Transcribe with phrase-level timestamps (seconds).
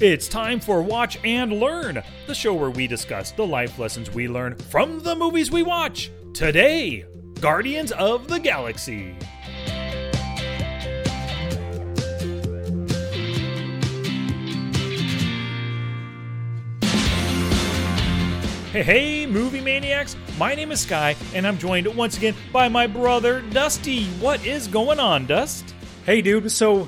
[0.00, 4.28] It's time for Watch and Learn, the show where we discuss the life lessons we
[4.28, 6.12] learn from the movies we watch.
[6.32, 7.04] Today,
[7.40, 9.16] Guardians of the Galaxy.
[18.70, 20.14] Hey, hey, movie maniacs!
[20.38, 24.04] My name is Sky, and I'm joined once again by my brother Dusty.
[24.20, 25.74] What is going on, Dust?
[26.06, 26.52] Hey, dude.
[26.52, 26.86] So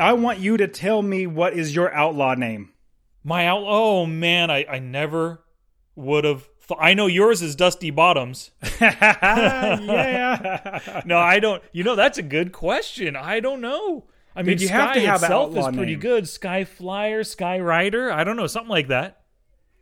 [0.00, 2.70] I want you to tell me what is your outlaw name.
[3.24, 3.62] My out.
[3.66, 5.42] Oh man, I I never
[5.96, 6.48] would have.
[6.68, 8.50] Th- I know yours is Dusty Bottoms.
[8.80, 10.80] yeah.
[11.06, 11.62] no, I don't.
[11.72, 13.16] You know, that's a good question.
[13.16, 14.04] I don't know.
[14.34, 16.00] I mean, Dude, you Sky have to have itself is pretty name.
[16.00, 16.28] good.
[16.28, 18.10] Sky Flyer, Sky Rider.
[18.10, 19.20] I don't know, something like that.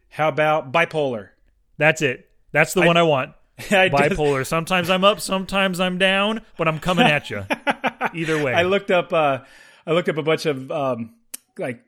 [0.09, 1.29] How about bipolar?
[1.79, 2.29] That's it.
[2.53, 3.33] That's the one I want.
[3.71, 4.45] I just- Bipolar.
[4.45, 7.45] Sometimes I'm up, sometimes I'm down, but I'm coming at you.
[8.13, 8.53] Either way.
[8.55, 9.13] I looked up.
[9.13, 9.41] Uh,
[9.91, 11.15] I looked up a bunch of um,
[11.59, 11.83] like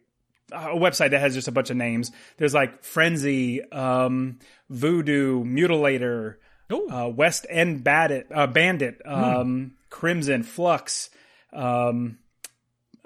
[0.51, 2.11] a website that has just a bunch of names.
[2.37, 6.35] There's like Frenzy, um, Voodoo, Mutilator,
[6.69, 11.11] uh, West End Bandit, uh, Bandit, um, Crimson, Flux,
[11.53, 12.19] um,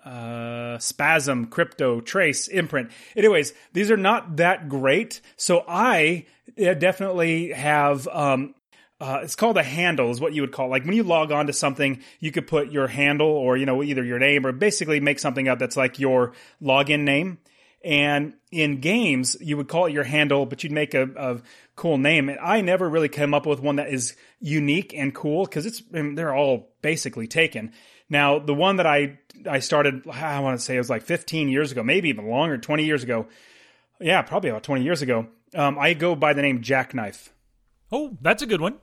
[0.02, 2.91] uh, Spasm, Crypto, Trace, Imprint.
[3.14, 5.20] Anyways, these are not that great.
[5.36, 6.24] So I
[6.58, 8.08] uh, definitely have.
[8.08, 8.55] Um,
[8.98, 10.66] uh, it's called a handle, is what you would call.
[10.66, 10.70] it.
[10.70, 13.83] Like when you log on to something, you could put your handle or you know
[13.83, 17.39] either your name or basically make something up that's like your login name.
[17.84, 21.41] And in games, you would call it your handle, but you'd make a, a
[21.77, 22.28] cool name.
[22.28, 25.83] And I never really came up with one that is unique and cool because it's
[25.92, 27.72] I mean, they're all basically taken.
[28.08, 31.50] Now, the one that I I started, I want to say it was like 15
[31.50, 33.27] years ago, maybe even longer, 20 years ago.
[34.00, 35.27] Yeah, probably about 20 years ago.
[35.55, 37.33] Um, I go by the name Jackknife.
[37.92, 38.78] oh, that's a good one.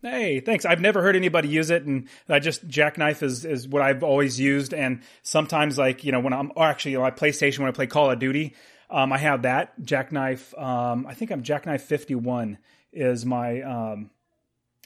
[0.00, 0.64] Hey, thanks.
[0.64, 4.38] I've never heard anybody use it, and I just jackknife is is what I've always
[4.38, 4.72] used.
[4.72, 7.88] And sometimes, like you know, when I'm or actually on my PlayStation when I play
[7.88, 8.54] Call of Duty,
[8.90, 10.56] um, I have that jackknife.
[10.56, 12.58] Um, I think I'm jackknife fifty one
[12.92, 14.10] is my um,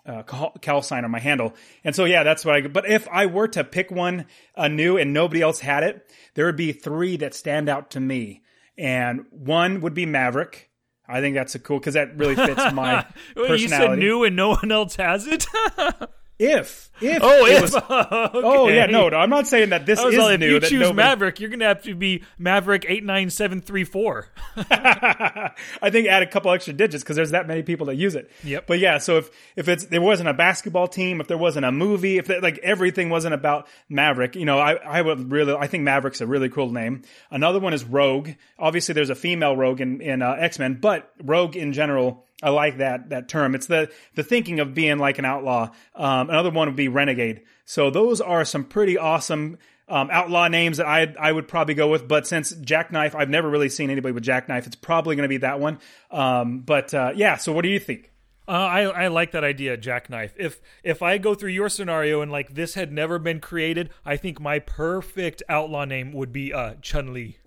[0.07, 1.55] uh, sign on my handle.
[1.85, 2.67] And so yeah, that's what I.
[2.69, 4.25] But if I were to pick one
[4.55, 8.01] uh, new and nobody else had it, there would be three that stand out to
[8.01, 8.43] me,
[8.79, 10.71] and one would be Maverick.
[11.13, 13.05] I think that's a cool because that really fits my
[13.37, 13.63] Wait, personality.
[13.63, 15.47] you said new and no one else has it?
[16.39, 17.63] If if oh, if.
[17.63, 20.55] was- oh yeah, no, no, I'm not saying that this is all, if new.
[20.55, 24.29] you choose nobody- Maverick, you're gonna have to be Maverick eight nine seven three four.
[24.57, 25.53] I
[25.91, 28.31] think add a couple extra digits because there's that many people that use it.
[28.45, 28.67] Yep.
[28.67, 31.73] But yeah, so if if it's there wasn't a basketball team, if there wasn't a
[31.73, 35.85] movie, if like everything wasn't about Maverick, you know, I I would really I think
[35.85, 37.03] Maverick's a really cool name.
[37.31, 38.31] Another one is Rogue.
[38.59, 42.27] Obviously, there's a female Rogue in in uh, X Men, but Rogue in general.
[42.43, 43.55] I like that that term.
[43.55, 45.71] It's the the thinking of being like an outlaw.
[45.95, 47.43] Um, another one would be Renegade.
[47.65, 49.59] So those are some pretty awesome
[49.89, 52.09] um, outlaw names that I I would probably go with.
[52.09, 54.67] But since Jackknife, I've never really seen anybody with Jackknife.
[54.67, 55.79] It's probably going to be that one.
[56.11, 57.37] Um, but uh, yeah.
[57.37, 58.11] So what do you think?
[58.49, 60.35] Uh, I I like that idea, jackknife.
[60.37, 64.17] If if I go through your scenario and like this had never been created, I
[64.17, 67.39] think my perfect outlaw name would be uh, Chun Li.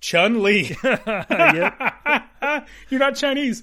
[0.00, 0.76] Chun Li.
[2.90, 3.62] You're not Chinese.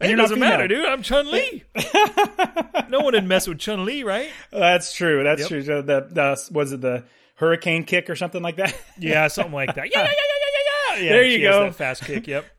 [0.00, 0.84] And It doesn't matter, dude.
[0.86, 1.62] I'm Chun Li.
[2.88, 4.28] no one would mess with Chun Li, right?
[4.50, 5.22] That's true.
[5.22, 5.48] That's Yep.
[5.48, 5.62] true.
[5.62, 7.04] The the was it the
[7.36, 8.74] hurricane kick or something like that?
[8.98, 9.90] Yeah, something like that.
[9.92, 11.02] Yeah, yeah, yeah, yeah, yeah, yeah.
[11.04, 11.70] yeah There you go.
[11.72, 12.26] fast kick.
[12.26, 12.44] Yep.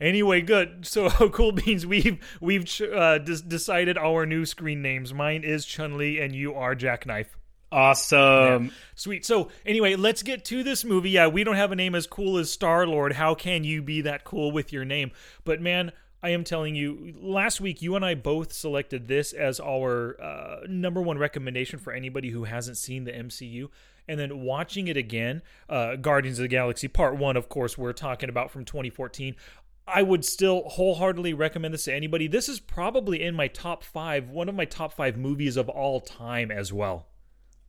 [0.00, 0.84] Anyway, good.
[0.84, 1.86] So, cool beans.
[1.86, 5.14] We've we've uh, decided our new screen names.
[5.14, 7.38] Mine is Chun Li, and you are Jackknife.
[7.70, 8.72] awesome.
[8.96, 9.24] Sweet.
[9.24, 11.10] So, anyway, let's get to this movie.
[11.10, 13.12] Yeah, we don't have a name as cool as Star Lord.
[13.12, 15.12] How can you be that cool with your name?
[15.44, 19.58] But man, I am telling you, last week you and I both selected this as
[19.58, 23.68] our uh, number one recommendation for anybody who hasn't seen the MCU.
[24.06, 27.92] And then watching it again, uh, Guardians of the Galaxy Part 1, of course, we're
[27.92, 29.34] talking about from 2014.
[29.86, 32.28] I would still wholeheartedly recommend this to anybody.
[32.28, 36.00] This is probably in my top five, one of my top five movies of all
[36.00, 37.06] time as well.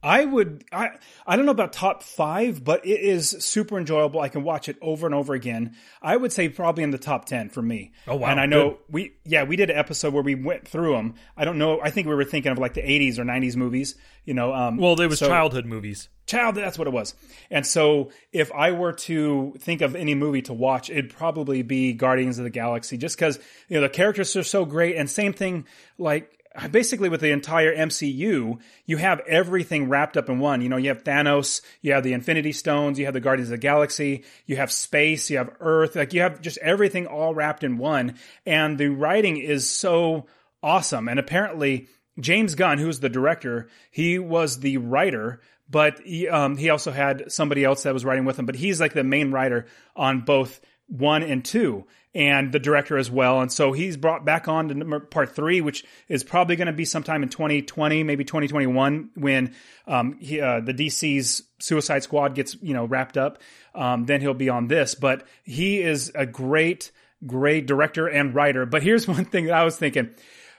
[0.04, 0.90] I would I
[1.26, 4.20] I don't know about top five, but it is super enjoyable.
[4.20, 5.76] I can watch it over and over again.
[6.02, 7.94] I would say probably in the top ten for me.
[8.08, 8.28] Oh, wow.
[8.30, 8.78] And I know Good.
[8.90, 11.16] we yeah we did an episode where we went through them.
[11.38, 11.80] I don't know.
[11.82, 13.96] I think we were thinking of like the '80s or '90s movies.
[14.26, 16.10] You know, um, Well, there was so- childhood movies.
[16.26, 17.14] child that's what it was
[17.52, 21.92] and so if i were to think of any movie to watch it'd probably be
[21.92, 25.34] guardians of the galaxy just because you know the characters are so great and same
[25.34, 25.66] thing
[25.98, 26.32] like
[26.72, 30.62] basically with the entire mcu you have everything wrapped up in one.
[30.62, 33.54] You know you have thanos you have the infinity stones you have the guardians of
[33.54, 37.64] the galaxy you have space you have earth like you have just everything all wrapped
[37.64, 38.16] in one.
[38.46, 40.28] And the writing is so
[40.62, 41.08] awesome.
[41.08, 41.88] And apparently
[42.20, 47.32] James Gunn, who's the director, he was the writer, but he, um, he also had
[47.32, 48.46] somebody else that was writing with him.
[48.46, 49.66] But he's like the main writer
[49.96, 51.86] on both one and two,
[52.16, 53.42] and the director as well.
[53.42, 56.74] And so he's brought back on to number, part three, which is probably going to
[56.74, 59.56] be sometime in 2020, maybe 2021, when
[59.88, 63.40] um, he, uh, the DC's Suicide Squad gets you know wrapped up.
[63.74, 64.96] Um, then he'll be on this.
[64.96, 66.92] But he is a great,
[67.26, 68.66] great director and writer.
[68.66, 70.12] But here's one thing that I was thinking.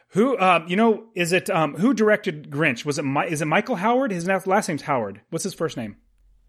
[0.09, 2.85] Who, um, you know, is it um, who directed Grinch?
[2.85, 4.12] Was it Mi- is it Michael Howard?
[4.12, 5.21] His last name's Howard.
[5.31, 5.97] What's his first name?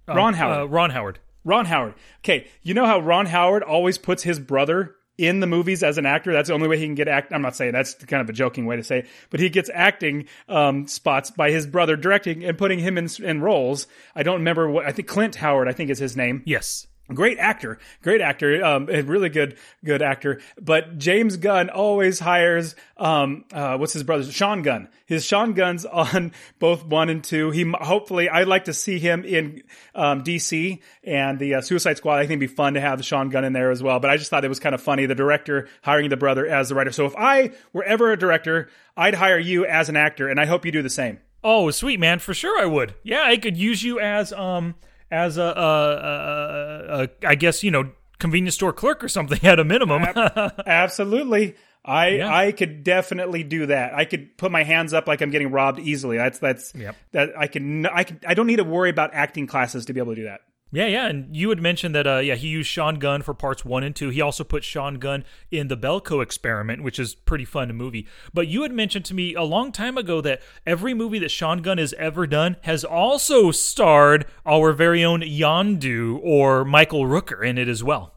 [0.07, 0.57] Ron Howard.
[0.57, 1.19] Uh, Ron Howard.
[1.45, 1.94] Ron Howard.
[2.19, 6.06] Okay, you know how Ron Howard always puts his brother in the movies as an
[6.06, 6.33] actor.
[6.33, 7.31] That's the only way he can get act.
[7.31, 9.69] I'm not saying that's kind of a joking way to say, it, but he gets
[9.74, 13.88] acting um, spots by his brother directing and putting him in, in roles.
[14.13, 15.69] I don't remember what I think Clint Howard.
[15.69, 16.44] I think is his name.
[16.45, 16.88] Yes.
[17.13, 20.42] Great actor, great actor, um, a really good, good actor.
[20.60, 24.90] But James Gunn always hires, um, uh, what's his brother, Sean Gunn.
[25.06, 27.52] His Sean Gunn's on both one and two.
[27.52, 29.62] He hopefully, I'd like to see him in
[29.94, 32.16] um, DC and the uh, Suicide Squad.
[32.16, 34.00] I think it'd be fun to have Sean Gunn in there as well.
[34.00, 36.69] But I just thought it was kind of funny, the director hiring the brother as
[36.69, 36.92] the writer.
[36.92, 40.48] So if I were ever a director, I'd hire you as an actor, and I
[40.48, 41.19] hope you do the same.
[41.44, 42.96] Oh, sweet man, for sure I would.
[43.04, 44.74] Yeah, I could use you as um
[45.12, 49.60] as a, a, a, a I guess you know convenience store clerk or something at
[49.60, 50.04] a minimum.
[50.66, 51.56] Absolutely.
[51.84, 52.36] I yeah.
[52.36, 53.94] I could definitely do that.
[53.94, 56.18] I could put my hands up like I'm getting robbed easily.
[56.18, 56.96] That's that's yep.
[57.12, 60.00] that I can I can I don't need to worry about acting classes to be
[60.00, 60.42] able to do that.
[60.71, 62.07] Yeah, yeah, and you had mentioned that.
[62.07, 64.09] Uh, yeah, he used Sean Gunn for parts one and two.
[64.09, 68.07] He also put Sean Gunn in the Belko Experiment, which is pretty fun movie.
[68.33, 71.62] But you had mentioned to me a long time ago that every movie that Sean
[71.62, 77.57] Gunn has ever done has also starred our very own Yondu or Michael Rooker in
[77.57, 78.15] it as well.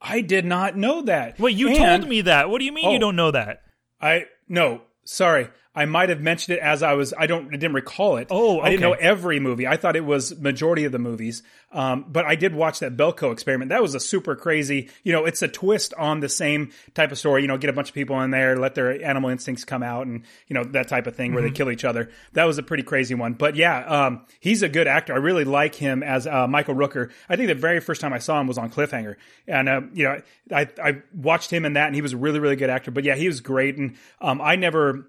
[0.00, 1.38] I did not know that.
[1.38, 2.50] Wait, you and, told me that.
[2.50, 3.62] What do you mean oh, you don't know that?
[4.00, 5.48] I no, sorry.
[5.74, 7.14] I might have mentioned it as I was.
[7.18, 7.46] I don't.
[7.46, 8.28] I didn't recall it.
[8.30, 8.66] Oh, okay.
[8.66, 9.66] I didn't know every movie.
[9.66, 11.42] I thought it was majority of the movies.
[11.72, 13.70] Um, but I did watch that Belko experiment.
[13.70, 14.90] That was a super crazy.
[15.02, 17.40] You know, it's a twist on the same type of story.
[17.40, 20.06] You know, get a bunch of people in there, let their animal instincts come out,
[20.06, 21.54] and you know that type of thing where mm-hmm.
[21.54, 22.10] they kill each other.
[22.34, 23.32] That was a pretty crazy one.
[23.32, 25.14] But yeah, um, he's a good actor.
[25.14, 27.10] I really like him as uh, Michael Rooker.
[27.30, 29.16] I think the very first time I saw him was on Cliffhanger,
[29.48, 30.20] and uh, you know,
[30.54, 32.90] I I watched him in that, and he was a really really good actor.
[32.90, 35.08] But yeah, he was great, and um, I never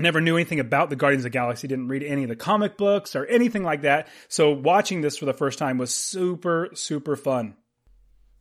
[0.00, 2.76] never knew anything about the Guardians of the Galaxy, didn't read any of the comic
[2.76, 4.08] books or anything like that.
[4.28, 7.54] So watching this for the first time was super, super fun.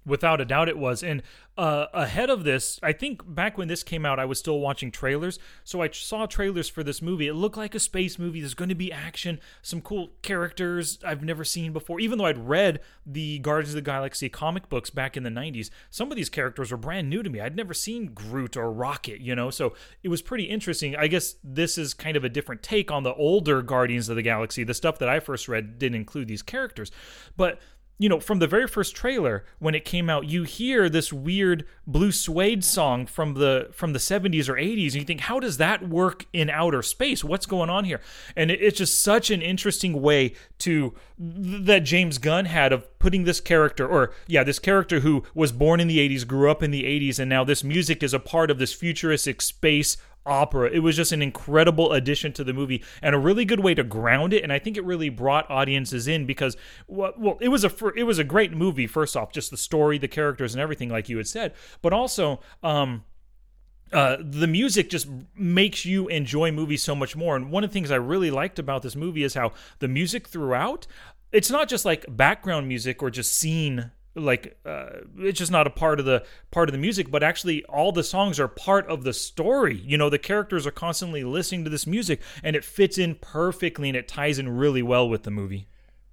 [0.06, 1.04] Without a doubt, it was.
[1.04, 1.22] And
[1.58, 4.92] uh, ahead of this, I think back when this came out, I was still watching
[4.92, 5.40] trailers.
[5.66, 7.28] So I saw trailers for this movie.
[7.28, 8.40] It looked like a space movie.
[8.40, 12.00] There's going to be action, some cool characters I've never seen before.
[12.00, 15.70] Even though I'd read the Guardians of the Galaxy comic books back in the 90s,
[15.90, 17.42] some of these characters were brand new to me.
[17.42, 19.50] I'd never seen Groot or Rocket, you know?
[19.50, 20.96] So it was pretty interesting.
[20.96, 24.22] I guess this is kind of a different take on the older Guardians of the
[24.22, 24.64] Galaxy.
[24.64, 26.90] The stuff that I first read didn't include these characters.
[27.36, 27.60] But
[28.02, 31.66] you know, from the very first trailer when it came out, you hear this weird
[31.86, 35.58] blue suede song from the from the 70s or 80s, and you think, how does
[35.58, 37.26] that work in outer space?
[37.26, 38.00] What's going on here?
[38.38, 43.42] And it's just such an interesting way to that James Gunn had of putting this
[43.42, 46.84] character, or yeah, this character who was born in the 80s, grew up in the
[46.84, 50.70] 80s, and now this music is a part of this futuristic space opera.
[50.70, 53.84] It was just an incredible addition to the movie and a really good way to
[53.84, 54.44] ground it.
[54.44, 56.56] And I think it really brought audiences in because,
[56.88, 58.88] well, it was a it was a great movie.
[58.88, 62.40] First off, just the story, the characters, and everything, like you had said, but also.
[62.64, 63.04] Um,
[63.92, 67.36] uh, the music just makes you enjoy movies so much more.
[67.36, 70.28] And one of the things I really liked about this movie is how the music
[70.28, 70.86] throughout,
[71.32, 75.70] it's not just like background music or just scene like uh, it's just not a
[75.70, 79.04] part of the part of the music but actually all the songs are part of
[79.04, 79.78] the story.
[79.78, 83.90] You know the characters are constantly listening to this music and it fits in perfectly
[83.90, 85.68] and it ties in really well with the movie.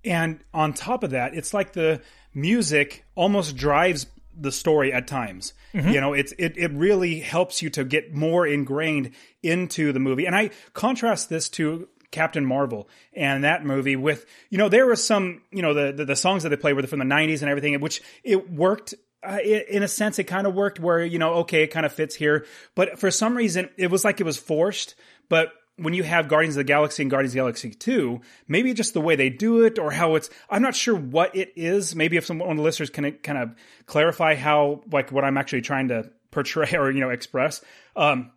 [0.05, 2.01] And on top of that it's like the
[2.35, 4.07] music almost drives
[4.39, 5.55] the story at times.
[5.75, 5.91] Mm-hmm.
[5.91, 9.13] you know it's it, it really helps you to get more ingrained
[9.43, 10.27] into the movie.
[10.27, 15.05] And i contrast this to Captain Marvel and that movie with, you know, there was
[15.05, 17.51] some, you know, the, the, the songs that they played were from the 90s and
[17.51, 18.95] everything, which it worked.
[19.23, 21.93] Uh, in a sense, it kind of worked where, you know, okay, it kind of
[21.93, 22.47] fits here.
[22.75, 24.95] But for some reason, it was like it was forced.
[25.29, 28.73] But when you have Guardians of the Galaxy and Guardians of the Galaxy 2, maybe
[28.73, 31.95] just the way they do it or how it's, I'm not sure what it is.
[31.95, 33.55] Maybe if some one of the listeners can kind of
[33.87, 37.63] clarify how, like, what I'm actually trying to portray or, you know, express.
[37.95, 38.31] Um,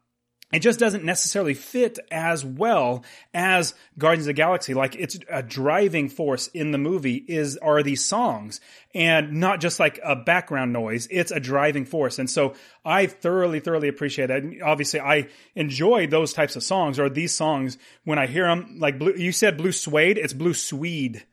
[0.51, 3.03] it just doesn't necessarily fit as well
[3.36, 4.74] as Guardians of the Galaxy.
[4.74, 8.60] Like it's a driving force in the movie is are these songs
[8.96, 11.08] and not just like a background noise.
[11.12, 12.18] It's a driving force.
[12.18, 14.41] And so I thoroughly, thoroughly appreciate that.
[14.41, 18.77] And obviously I enjoy those types of songs or these songs when I hear them.
[18.79, 21.24] Like blue, you said blue suede, it's blue swede,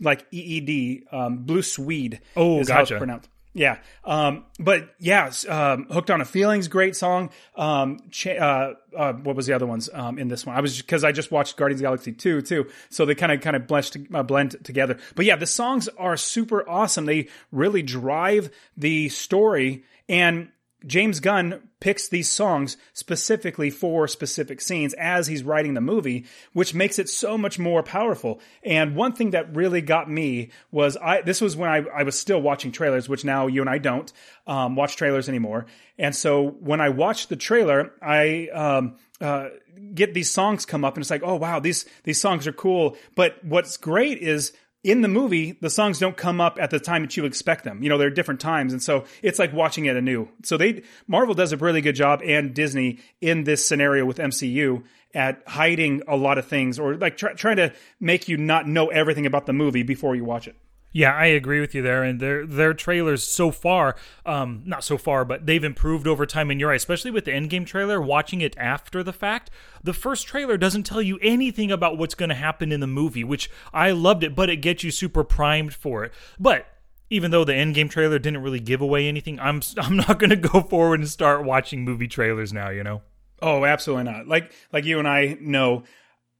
[0.00, 2.20] like EED, um, blue swede.
[2.34, 2.74] Oh, is gotcha.
[2.74, 3.28] how it's pronounced.
[3.54, 3.78] Yeah.
[4.04, 7.30] Um, but yeah, um, Hooked on a Feelings, great song.
[7.54, 10.56] Um, cha- uh, uh, what was the other ones, um, in this one?
[10.56, 12.66] I was, cause I just watched Guardians of the Galaxy 2 too.
[12.90, 13.70] So they kind of, kind of
[14.12, 14.98] uh, blend together.
[15.14, 17.06] But yeah, the songs are super awesome.
[17.06, 20.48] They really drive the story and
[20.86, 26.24] James Gunn picks these songs specifically for specific scenes as he's writing the movie,
[26.54, 28.40] which makes it so much more powerful.
[28.62, 32.18] And one thing that really got me was I this was when I, I was
[32.18, 34.10] still watching trailers, which now you and I don't
[34.46, 35.66] um, watch trailers anymore.
[35.98, 39.50] And so when I watched the trailer, I um, uh,
[39.92, 42.96] get these songs come up, and it's like, oh wow, these these songs are cool.
[43.14, 47.02] But what's great is in the movie, the songs don't come up at the time
[47.02, 47.82] that you expect them.
[47.82, 48.72] You know, they're different times.
[48.72, 50.28] And so it's like watching it anew.
[50.42, 54.84] So they, Marvel does a really good job and Disney in this scenario with MCU
[55.14, 58.88] at hiding a lot of things or like try, trying to make you not know
[58.88, 60.54] everything about the movie before you watch it.
[60.96, 62.04] Yeah, I agree with you there.
[62.04, 66.52] And their their trailers so far, um, not so far, but they've improved over time.
[66.52, 68.00] And you're right, especially with the Endgame trailer.
[68.00, 69.50] Watching it after the fact,
[69.82, 73.24] the first trailer doesn't tell you anything about what's going to happen in the movie,
[73.24, 74.36] which I loved it.
[74.36, 76.12] But it gets you super primed for it.
[76.38, 76.66] But
[77.10, 80.36] even though the Endgame trailer didn't really give away anything, I'm I'm not going to
[80.36, 82.70] go forward and start watching movie trailers now.
[82.70, 83.02] You know.
[83.42, 84.28] Oh, absolutely not.
[84.28, 85.82] Like like you and I know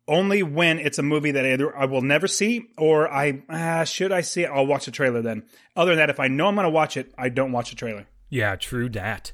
[0.06, 4.12] only when it's a movie that either I will never see or I ah, should
[4.12, 5.44] I see it, I'll watch the trailer then.
[5.76, 7.76] Other than that, if I know I'm going to watch it, I don't watch the
[7.76, 8.06] trailer.
[8.28, 9.32] Yeah, true dat.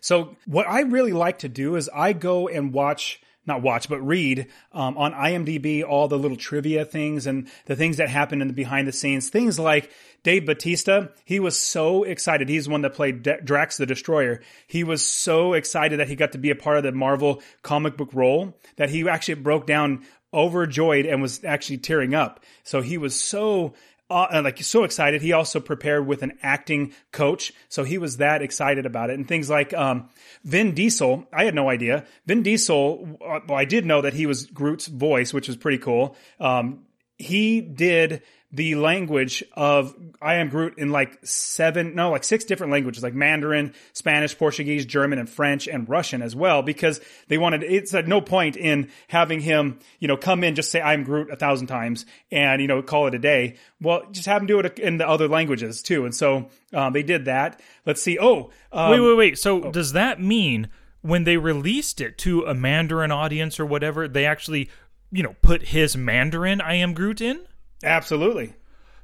[0.00, 4.00] So what I really like to do is I go and watch not watch, but
[4.00, 8.48] read um, on IMDb all the little trivia things and the things that happen in
[8.48, 9.30] the behind the scenes.
[9.30, 9.90] Things like
[10.26, 12.48] Dave Batista, he was so excited.
[12.48, 14.40] He's one that played D- Drax the Destroyer.
[14.66, 17.96] He was so excited that he got to be a part of the Marvel comic
[17.96, 20.04] book role that he actually broke down
[20.34, 22.42] overjoyed and was actually tearing up.
[22.64, 23.74] So he was so
[24.10, 25.22] uh, like so excited.
[25.22, 29.14] He also prepared with an acting coach, so he was that excited about it.
[29.14, 30.08] And things like um,
[30.42, 32.04] Vin Diesel, I had no idea.
[32.26, 35.78] Vin Diesel, uh, well, I did know that he was Groot's voice, which was pretty
[35.78, 36.16] cool.
[36.40, 36.80] Um,
[37.16, 38.22] he did
[38.56, 43.12] the language of I am Groot in like seven, no, like six different languages, like
[43.12, 46.98] Mandarin, Spanish, Portuguese, German, and French and Russian as well, because
[47.28, 50.80] they wanted, it's at no point in having him, you know, come in, just say
[50.80, 53.56] I'm Groot a thousand times and, you know, call it a day.
[53.78, 56.06] Well, just have him do it in the other languages too.
[56.06, 57.60] And so um, they did that.
[57.84, 58.18] Let's see.
[58.18, 59.38] Oh, um, wait, wait, wait.
[59.38, 60.70] So does that mean
[61.02, 64.70] when they released it to a Mandarin audience or whatever, they actually,
[65.12, 67.46] you know, put his Mandarin I am Groot in?
[67.82, 68.54] Absolutely.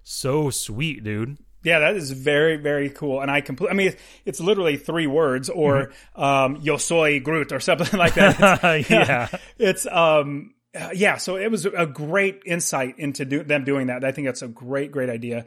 [0.02, 1.38] So sweet, dude.
[1.64, 3.20] Yeah, that is very, very cool.
[3.20, 6.22] And I complete, I mean, it's literally three words or, mm-hmm.
[6.22, 8.64] um, yo soy Groot or something like that.
[8.64, 9.28] It's, yeah.
[9.58, 10.54] It's, um,
[10.94, 14.04] yeah, so it was a great insight into do, them doing that.
[14.04, 15.44] I think that's a great, great idea.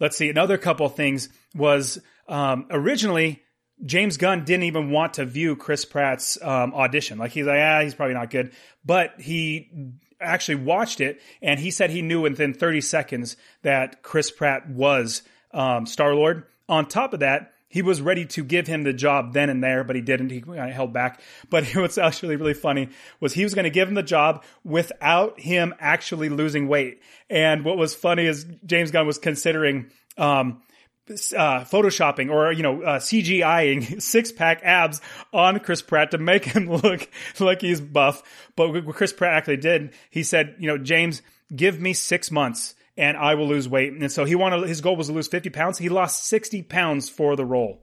[0.00, 0.28] Let's see.
[0.28, 3.42] Another couple of things was, um, originally,
[3.84, 7.18] James Gunn didn't even want to view Chris Pratt's um, audition.
[7.18, 8.52] Like he's like, ah, he's probably not good.
[8.84, 14.30] But he actually watched it, and he said he knew within 30 seconds that Chris
[14.30, 16.44] Pratt was um, Star Lord.
[16.68, 19.82] On top of that, he was ready to give him the job then and there,
[19.82, 20.30] but he didn't.
[20.30, 21.20] He kind of held back.
[21.50, 25.40] But what's actually really funny was he was going to give him the job without
[25.40, 27.02] him actually losing weight.
[27.28, 30.62] And what was funny is James Gunn was considering um,
[31.10, 35.00] uh, photoshopping or you know uh, CGIing six pack abs
[35.32, 37.08] on Chris Pratt to make him look
[37.38, 38.22] like he's buff.
[38.56, 41.22] But what Chris Pratt actually did, he said, you know, James,
[41.54, 43.92] give me six months and I will lose weight.
[43.92, 45.78] And so he wanted his goal was to lose fifty pounds.
[45.78, 47.82] He lost sixty pounds for the role.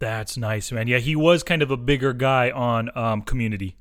[0.00, 0.86] That's nice, man.
[0.86, 3.76] Yeah, he was kind of a bigger guy on um, Community.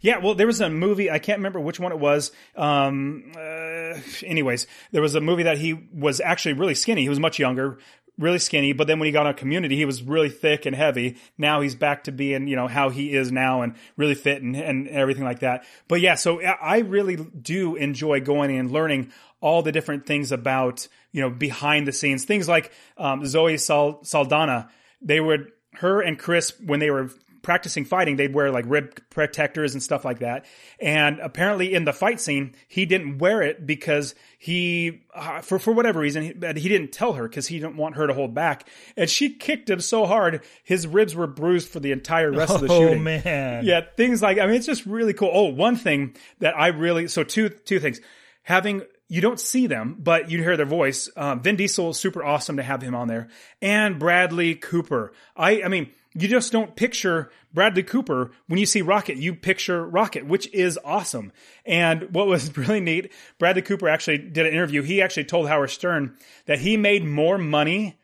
[0.00, 1.10] Yeah, well, there was a movie.
[1.10, 2.32] I can't remember which one it was.
[2.56, 7.02] Um, uh, anyways, there was a movie that he was actually really skinny.
[7.02, 7.78] He was much younger,
[8.18, 8.72] really skinny.
[8.72, 11.16] But then when he got on Community, he was really thick and heavy.
[11.36, 14.56] Now he's back to being, you know, how he is now and really fit and,
[14.56, 15.64] and everything like that.
[15.86, 20.88] But yeah, so I really do enjoy going and learning all the different things about,
[21.12, 22.24] you know, behind the scenes.
[22.24, 24.68] Things like um, Zoe Sal- Saldana.
[25.00, 27.10] They would, her and Chris, when they were
[27.48, 30.44] practicing fighting, they'd wear like rib protectors and stuff like that.
[30.78, 35.72] And apparently in the fight scene, he didn't wear it because he, uh, for, for
[35.72, 36.28] whatever reason, he,
[36.60, 38.68] he didn't tell her because he didn't want her to hold back.
[38.98, 42.60] And she kicked him so hard, his ribs were bruised for the entire rest of
[42.60, 42.98] the shooting.
[42.98, 43.64] Oh man.
[43.64, 45.30] Yeah, things like I mean, it's just really cool.
[45.32, 47.98] Oh, one thing that I really so two two things
[48.42, 51.08] having you don't see them, but you hear their voice.
[51.16, 53.28] Um, Vin Diesel super awesome to have him on there,
[53.62, 55.14] and Bradley Cooper.
[55.34, 59.16] I I mean, you just don't picture Bradley Cooper when you see Rocket.
[59.16, 61.32] You picture Rocket, which is awesome.
[61.66, 64.82] And what was really neat, Bradley Cooper actually did an interview.
[64.82, 67.98] He actually told Howard Stern that he made more money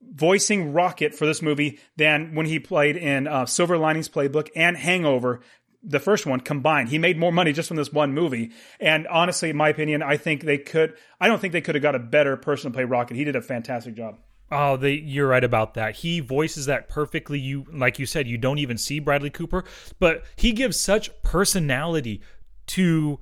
[0.00, 4.76] voicing Rocket for this movie than when he played in uh, Silver Linings Playbook and
[4.76, 5.40] Hangover,
[5.82, 6.88] the first one combined.
[6.88, 8.50] He made more money just from this one movie.
[8.80, 10.94] And honestly, in my opinion, I think they could.
[11.20, 13.16] I don't think they could have got a better person to play Rocket.
[13.16, 14.18] He did a fantastic job.
[14.50, 15.96] Oh, you're right about that.
[15.96, 17.38] He voices that perfectly.
[17.38, 19.64] You, like you said, you don't even see Bradley Cooper,
[19.98, 22.22] but he gives such personality
[22.68, 23.18] to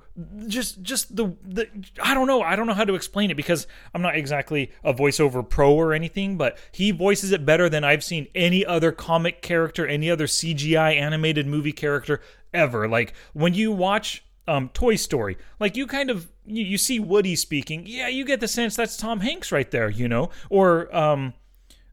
[0.47, 1.69] just just the the
[2.03, 4.93] I don't know I don't know how to explain it because I'm not exactly a
[4.93, 9.41] voiceover pro or anything but he voices it better than I've seen any other comic
[9.41, 12.19] character any other CGI animated movie character
[12.53, 16.99] ever like when you watch um Toy Story like you kind of you, you see
[16.99, 20.95] Woody speaking yeah you get the sense that's Tom Hanks right there you know or
[20.95, 21.33] um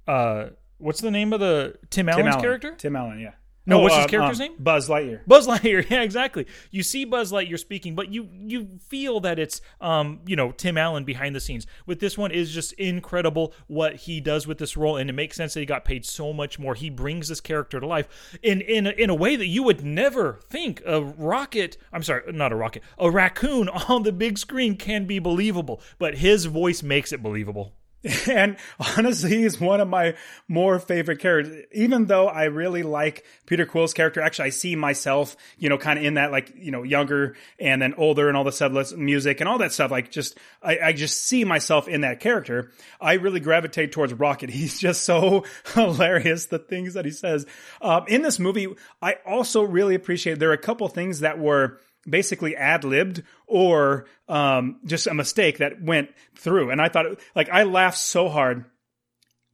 [0.06, 0.46] uh
[0.78, 2.40] what's the name of the Tim Allen's Tim Allen.
[2.40, 3.32] character Tim Allen, yeah.
[3.66, 4.56] No, what's his uh, character's um, name?
[4.58, 5.20] Buzz Lightyear.
[5.26, 6.46] Buzz Lightyear, yeah, exactly.
[6.70, 10.76] You see Buzz Lightyear speaking, but you you feel that it's um you know Tim
[10.76, 11.66] Allen behind the scenes.
[11.86, 15.36] With this one is just incredible what he does with this role, and it makes
[15.36, 16.74] sense that he got paid so much more.
[16.74, 20.40] He brings this character to life in in in a way that you would never
[20.50, 21.78] think a rocket.
[21.92, 26.18] I'm sorry, not a rocket, a raccoon on the big screen can be believable, but
[26.18, 27.72] his voice makes it believable.
[28.30, 28.56] and
[28.96, 30.14] honestly, he's one of my
[30.46, 31.64] more favorite characters.
[31.72, 35.98] Even though I really like Peter Quill's character, actually, I see myself, you know, kind
[35.98, 39.40] of in that, like, you know, younger and then older and all the stuff, music
[39.40, 39.90] and all that stuff.
[39.90, 42.72] Like, just, I, I just see myself in that character.
[43.00, 44.50] I really gravitate towards Rocket.
[44.54, 45.44] He's just so
[45.74, 47.46] hilarious, the things that he says.
[47.80, 48.68] Um, in this movie,
[49.00, 54.06] I also really appreciate there are a couple things that were, basically ad libbed or
[54.28, 56.70] um, just a mistake that went through.
[56.70, 58.64] And I thought, like, I laughed so hard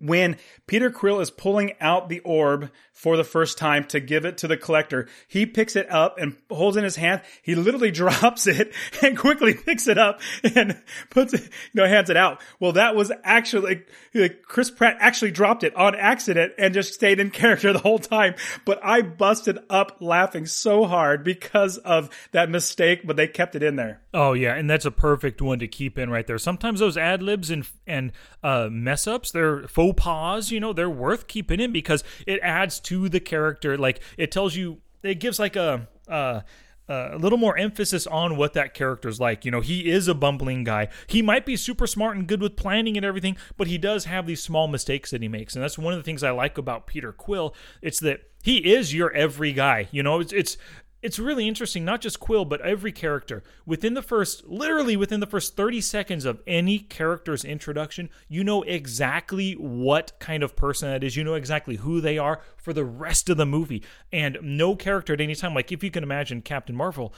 [0.01, 4.37] when Peter Quill is pulling out the orb for the first time to give it
[4.37, 5.09] to the collector.
[5.27, 7.23] He picks it up and holds in his hand.
[7.41, 10.21] He literally drops it and quickly picks it up
[10.55, 10.79] and
[11.11, 12.43] puts it, you know, hands it out.
[12.61, 17.21] Well, that was actually, like, Chris Pratt actually dropped it on accident and just stayed
[17.21, 18.35] in character the whole time.
[18.67, 23.63] But I busted up laughing so hard because of that mistake, but they kept it
[23.63, 24.03] in there.
[24.13, 26.37] Oh yeah, and that's a perfect one to keep in right there.
[26.37, 28.11] Sometimes those ad libs and and
[28.43, 30.51] uh, mess ups, they're faux pas.
[30.51, 33.77] You know, they're worth keeping in because it adds to the character.
[33.79, 35.89] Like it tells you, it gives like a.
[36.09, 36.41] Uh,
[36.91, 39.45] a little more emphasis on what that character's like.
[39.45, 40.89] You know, he is a bumbling guy.
[41.07, 44.27] He might be super smart and good with planning and everything, but he does have
[44.27, 45.55] these small mistakes that he makes.
[45.55, 47.55] And that's one of the things I like about Peter Quill.
[47.81, 49.89] It's that he is your every guy.
[49.93, 50.57] You know, it's it's
[51.03, 53.43] it's really interesting, not just Quill, but every character.
[53.65, 58.63] Within the first, literally within the first 30 seconds of any character's introduction, you know
[58.63, 61.17] exactly what kind of person that is.
[61.17, 63.83] You know exactly who they are for the rest of the movie.
[64.13, 67.15] And no character at any time, like if you can imagine Captain Marvel,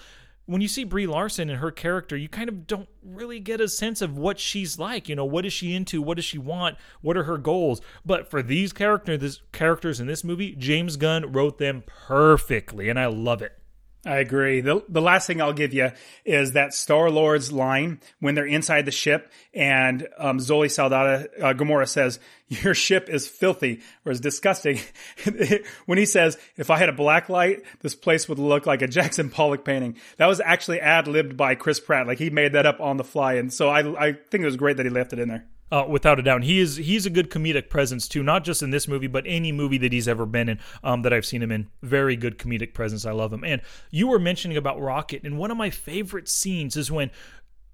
[0.46, 3.68] when you see Brie Larson and her character, you kind of don't really get a
[3.68, 5.08] sense of what she's like.
[5.08, 6.02] You know, what is she into?
[6.02, 6.76] What does she want?
[7.00, 7.80] What are her goals?
[8.04, 12.98] But for these character, this, characters in this movie, James Gunn wrote them perfectly, and
[12.98, 13.61] I love it.
[14.04, 14.62] I agree.
[14.62, 15.92] The the last thing I'll give you
[16.24, 21.54] is that Star Lord's line when they're inside the ship and um, Zoe Saldana uh,
[21.54, 24.80] Gamora says, "Your ship is filthy or is disgusting."
[25.86, 28.88] when he says, "If I had a black light, this place would look like a
[28.88, 32.08] Jackson Pollock painting," that was actually ad libbed by Chris Pratt.
[32.08, 34.56] Like he made that up on the fly, and so I I think it was
[34.56, 35.46] great that he left it in there.
[35.72, 38.22] Uh, without a doubt, he is he's a good comedic presence too.
[38.22, 41.14] Not just in this movie, but any movie that he's ever been in um, that
[41.14, 41.66] I've seen him in.
[41.82, 43.06] Very good comedic presence.
[43.06, 43.42] I love him.
[43.42, 47.10] And you were mentioning about Rocket, and one of my favorite scenes is when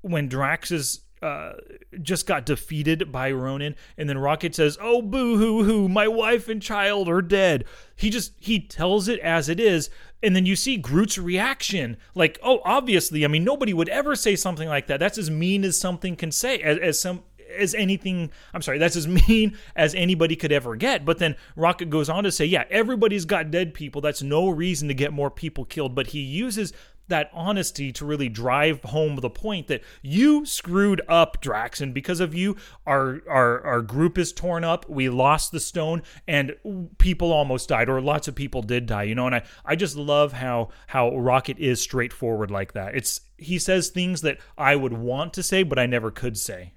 [0.02, 1.54] when Drax is uh,
[2.00, 6.48] just got defeated by Ronan, and then Rocket says, "Oh boo hoo hoo, my wife
[6.48, 7.64] and child are dead."
[7.96, 9.90] He just he tells it as it is,
[10.22, 14.36] and then you see Groot's reaction, like, "Oh, obviously, I mean, nobody would ever say
[14.36, 15.00] something like that.
[15.00, 17.24] That's as mean as something can say, as, as some."
[17.56, 21.04] As anything I'm sorry, that's as mean as anybody could ever get.
[21.04, 24.00] But then Rocket goes on to say, yeah, everybody's got dead people.
[24.00, 25.94] That's no reason to get more people killed.
[25.94, 26.72] But he uses
[27.08, 32.20] that honesty to really drive home the point that you screwed up Drax and because
[32.20, 32.56] of you
[32.86, 36.54] our our our group is torn up we lost the stone and
[36.98, 39.96] people almost died or lots of people did die you know and I I just
[39.96, 44.92] love how how Rocket is straightforward like that it's he says things that I would
[44.92, 46.72] want to say but I never could say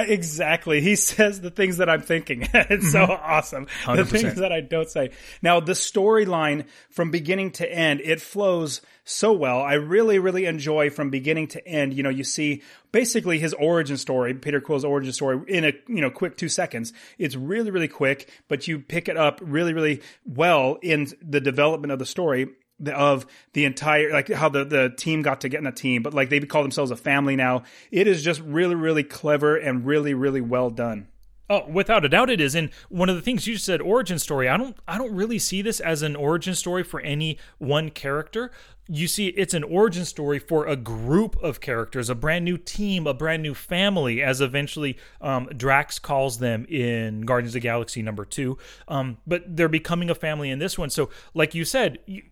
[0.00, 0.80] exactly.
[0.80, 2.48] He says the things that I'm thinking.
[2.54, 3.12] it's so Mm-hmm.
[3.32, 3.64] awesome.
[3.86, 4.06] The 100%.
[4.08, 5.10] things that I don't say.
[5.42, 9.60] Now, the storyline from beginning to end, it flows so well.
[9.60, 11.94] I really, really enjoy from beginning to end.
[11.94, 16.00] You know, you see basically his origin story, Peter Quill's origin story in a, you
[16.00, 16.92] know, quick two seconds.
[17.18, 21.92] It's really, really quick, but you pick it up really, really well in the development
[21.92, 22.52] of the story the-
[22.88, 26.14] of the entire like how the the team got to get in a team but
[26.14, 30.14] like they call themselves a family now it is just really really clever and really
[30.14, 31.08] really well done
[31.50, 32.54] Oh, without a doubt it is.
[32.54, 35.60] And one of the things you said origin story, I don't I don't really see
[35.60, 38.50] this as an origin story for any one character.
[38.94, 43.06] You see it's an origin story for a group of characters, a brand new team,
[43.06, 48.02] a brand new family as eventually um, Drax calls them in Guardians of the Galaxy
[48.02, 48.58] number 2.
[48.88, 50.90] Um, but they're becoming a family in this one.
[50.90, 52.22] So like you said, you,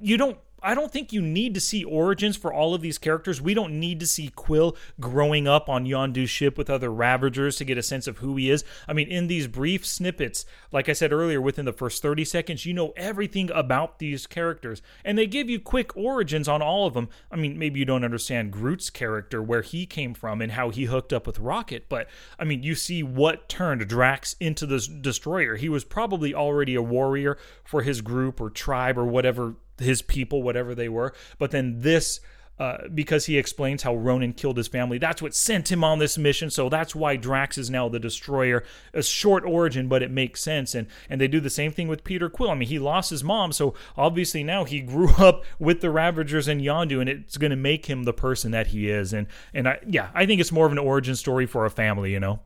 [0.00, 3.40] you don't I don't think you need to see origins for all of these characters.
[3.40, 7.64] We don't need to see Quill growing up on Yondu's ship with other Ravagers to
[7.64, 8.64] get a sense of who he is.
[8.88, 12.66] I mean, in these brief snippets, like I said earlier, within the first 30 seconds,
[12.66, 14.82] you know everything about these characters.
[15.04, 17.08] And they give you quick origins on all of them.
[17.30, 20.84] I mean, maybe you don't understand Groot's character, where he came from, and how he
[20.84, 25.56] hooked up with Rocket, but I mean, you see what turned Drax into this destroyer.
[25.56, 30.42] He was probably already a warrior for his group or tribe or whatever his people,
[30.42, 31.12] whatever they were.
[31.38, 32.20] But then this,
[32.58, 36.16] uh, because he explains how Ronan killed his family, that's what sent him on this
[36.16, 36.48] mission.
[36.48, 38.64] So that's why Drax is now the destroyer.
[38.94, 40.74] A short origin, but it makes sense.
[40.74, 42.50] And and they do the same thing with Peter Quill.
[42.50, 46.48] I mean, he lost his mom, so obviously now he grew up with the Ravagers
[46.48, 49.12] and Yondu, and it's going to make him the person that he is.
[49.12, 52.12] And and I yeah, I think it's more of an origin story for a family,
[52.12, 52.40] you know.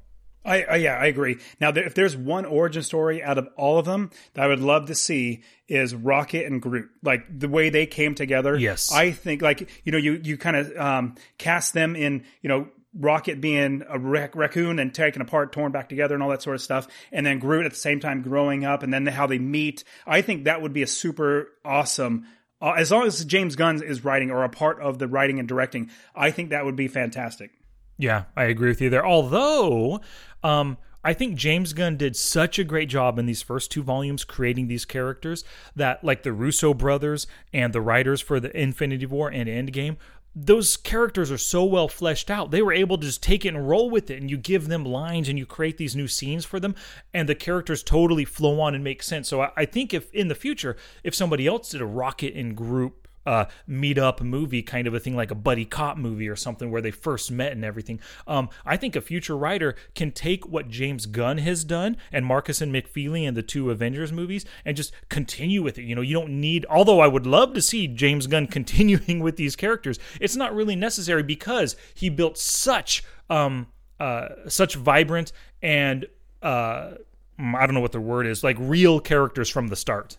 [0.44, 1.38] I, I yeah, I agree.
[1.61, 4.61] Now, there, if there's one origin story out of all of them that I would
[4.61, 8.57] love to see is Rocket and Groot, like the way they came together.
[8.57, 8.92] Yes.
[8.92, 12.68] I think like you know you you kind of um, cast them in you know
[12.94, 16.57] Rocket being a rac- raccoon and taken apart, torn back together, and all that sort
[16.57, 19.38] of stuff, and then Groot at the same time growing up, and then how they
[19.38, 19.85] meet.
[20.07, 22.26] I think that would be a super awesome.
[22.61, 25.48] Uh, as long as James Gunn is writing or a part of the writing and
[25.48, 27.53] directing, I think that would be fantastic.
[28.00, 29.07] Yeah, I agree with you there.
[29.07, 30.00] Although,
[30.42, 34.24] um, I think James Gunn did such a great job in these first two volumes
[34.24, 39.29] creating these characters that, like the Russo brothers and the writers for the Infinity War
[39.29, 39.96] and Endgame,
[40.35, 42.50] those characters are so well fleshed out.
[42.50, 44.85] They were able to just take it and roll with it, and you give them
[44.85, 46.74] lines and you create these new scenes for them,
[47.12, 49.29] and the characters totally flow on and make sense.
[49.29, 52.57] So I, I think if in the future, if somebody else did a Rocket and
[52.57, 52.92] Groot
[53.26, 56.70] uh, meet up movie kind of a thing like a buddy cop movie or something
[56.70, 58.00] where they first met and everything.
[58.26, 62.61] Um, I think a future writer can take what James Gunn has done and Markus
[62.61, 65.85] and McFeely and the two Avengers movies and just continue with it.
[65.85, 69.37] You know, you don't need, although I would love to see James Gunn continuing with
[69.37, 73.66] these characters, it's not really necessary because he built such, um,
[73.98, 76.06] uh, such vibrant and,
[76.42, 76.92] uh,
[77.38, 80.18] I don't know what the word is, like real characters from the start.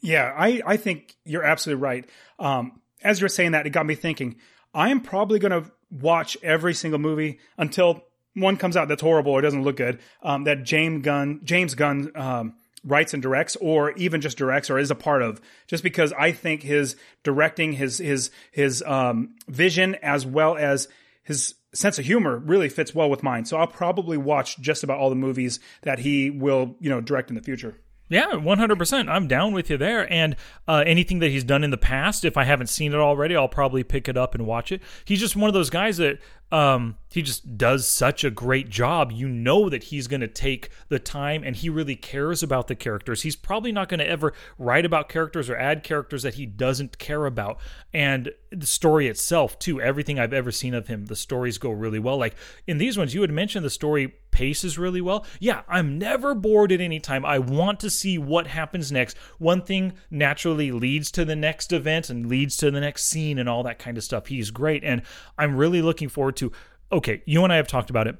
[0.00, 2.08] Yeah, I, I think you're absolutely right.
[2.38, 4.36] Um, as you're saying that, it got me thinking.
[4.72, 8.02] I am probably going to watch every single movie until
[8.34, 10.00] one comes out that's horrible or doesn't look good.
[10.22, 14.78] Um, that James Gunn, James Gunn, um, writes and directs, or even just directs or
[14.78, 15.40] is a part of.
[15.66, 20.88] Just because I think his directing, his his his um, vision, as well as
[21.22, 23.44] his sense of humor, really fits well with mine.
[23.44, 27.28] So I'll probably watch just about all the movies that he will, you know, direct
[27.28, 27.76] in the future.
[28.10, 29.08] Yeah, 100%.
[29.08, 30.12] I'm down with you there.
[30.12, 30.34] And
[30.66, 33.48] uh, anything that he's done in the past, if I haven't seen it already, I'll
[33.48, 34.82] probably pick it up and watch it.
[35.04, 36.18] He's just one of those guys that
[36.50, 39.10] um, he just does such a great job.
[39.10, 42.76] You know that he's going to take the time and he really cares about the
[42.76, 43.22] characters.
[43.22, 46.98] He's probably not going to ever write about characters or add characters that he doesn't
[46.98, 47.58] care about.
[47.92, 51.98] And the story itself, too, everything I've ever seen of him, the stories go really
[51.98, 52.16] well.
[52.16, 55.26] Like in these ones, you had mentioned the story paces really well.
[55.40, 57.26] Yeah, I'm never bored at any time.
[57.26, 59.16] I want to see what happens next.
[59.38, 63.48] One thing naturally leads to the next event and leads to the next scene and
[63.48, 64.28] all that kind of stuff.
[64.28, 64.84] He's great.
[64.84, 65.02] And
[65.36, 66.52] I'm really looking forward to.
[66.92, 68.16] Okay, you and I have talked about it.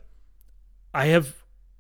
[0.94, 1.36] I have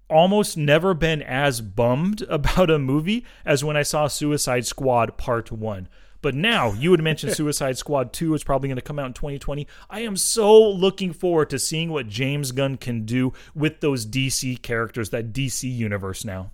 [0.08, 5.52] almost never been as bummed about a movie as when I saw Suicide Squad Part
[5.52, 5.88] 1.
[6.22, 9.14] But now you would mention Suicide Squad 2 is probably going to come out in
[9.14, 9.66] 2020.
[9.88, 14.60] I am so looking forward to seeing what James Gunn can do with those DC
[14.62, 16.50] characters, that DC universe now.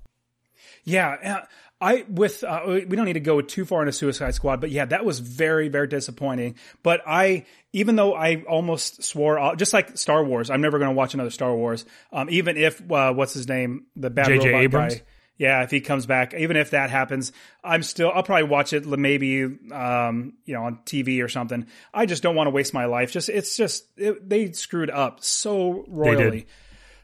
[0.85, 1.47] Yeah, uh,
[1.81, 4.87] I with uh, we don't need to go too far into Suicide Squad, but yeah,
[4.87, 6.55] that was very very disappointing.
[6.83, 10.91] But I even though I almost swore uh, just like Star Wars, I'm never going
[10.91, 11.85] to watch another Star Wars.
[12.13, 14.49] Um, even if uh, what's his name, the bad J.J.
[14.49, 14.95] robot Abrams?
[14.95, 15.03] guy.
[15.39, 17.31] Yeah, if he comes back, even if that happens,
[17.63, 18.11] I'm still.
[18.11, 21.67] I'll probably watch it maybe um, you know on TV or something.
[21.93, 23.13] I just don't want to waste my life.
[23.13, 26.47] Just it's just it, they screwed up so royally.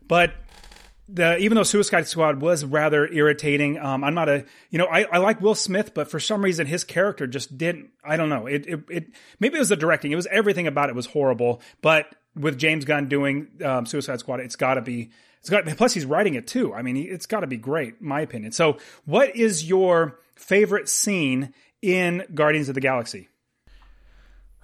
[0.09, 0.33] But
[1.09, 5.03] the even though Suicide Squad was rather irritating, um, I'm not a you know I,
[5.05, 7.91] I like Will Smith, but for some reason his character just didn't.
[8.05, 8.47] I don't know.
[8.47, 9.07] It, it it
[9.41, 10.13] maybe it was the directing.
[10.13, 11.61] It was everything about it was horrible.
[11.81, 15.11] But with James Gunn doing um, Suicide Squad, it's got to be.
[15.41, 15.67] It's got.
[15.67, 16.73] Plus, he's writing it too.
[16.73, 18.53] I mean, it's got to be great, my opinion.
[18.53, 23.29] So, what is your favorite scene in Guardians of the Galaxy?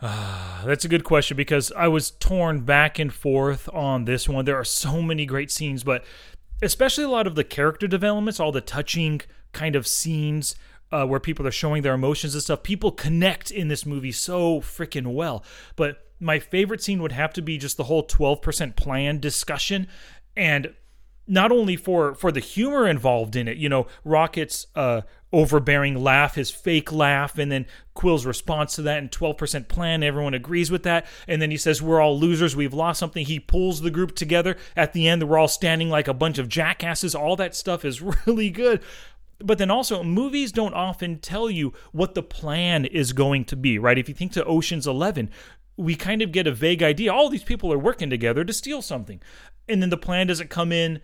[0.01, 4.45] That's a good question because I was torn back and forth on this one.
[4.45, 6.05] There are so many great scenes, but
[6.63, 9.21] especially a lot of the character developments, all the touching
[9.53, 10.55] kind of scenes
[10.93, 12.63] uh, where people are showing their emotions and stuff.
[12.63, 15.45] People connect in this movie so freaking well.
[15.77, 19.89] But my favorite scene would have to be just the whole 12% plan discussion.
[20.37, 20.75] And
[21.29, 26.35] not only for for the humor involved in it, you know, Rocket's uh, overbearing laugh,
[26.35, 30.03] his fake laugh, and then Quill's response to that and 12% plan.
[30.03, 31.07] Everyone agrees with that.
[31.27, 32.57] And then he says, We're all losers.
[32.57, 33.27] We've lost something.
[33.27, 34.57] He pulls the group together.
[34.77, 37.15] At the end, we're all standing like a bunch of jackasses.
[37.15, 38.81] All that stuff is really good.
[39.41, 43.79] But then also, movies don't often tell you what the plan is going to be,
[43.79, 43.99] right?
[43.99, 45.31] If you think to Ocean's 11,
[45.77, 47.13] we kind of get a vague idea.
[47.13, 49.21] All these people are working together to steal something.
[49.69, 51.01] And then the plan doesn't come in.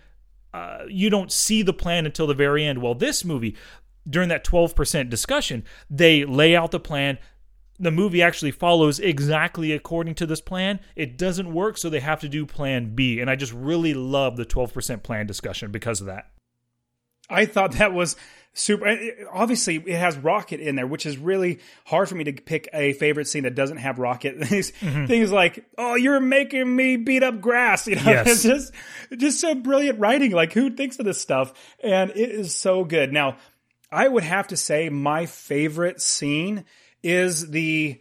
[0.55, 2.81] Uh, you don't see the plan until the very end.
[2.81, 3.57] Well, this movie,
[4.09, 7.19] during that 12% discussion, they lay out the plan.
[7.81, 10.79] The movie actually follows exactly according to this plan.
[10.95, 13.19] It doesn't work, so they have to do plan B.
[13.19, 16.31] And I just really love the 12% plan discussion because of that.
[17.29, 18.15] I thought that was
[18.55, 18.97] super.
[19.33, 22.95] Obviously, it has Rocket in there, which is really hard for me to pick a
[22.95, 24.41] favorite scene that doesn't have Rocket.
[24.51, 25.07] These mm-hmm.
[25.07, 28.27] things like, "Oh, you're making me beat up grass," you know, yes.
[28.29, 28.73] it's just
[29.17, 30.31] just so brilliant writing.
[30.31, 31.53] Like, who thinks of this stuff?
[31.83, 33.13] And it is so good.
[33.13, 33.37] Now,
[33.93, 36.65] I would have to say my favorite scene
[37.03, 38.01] is the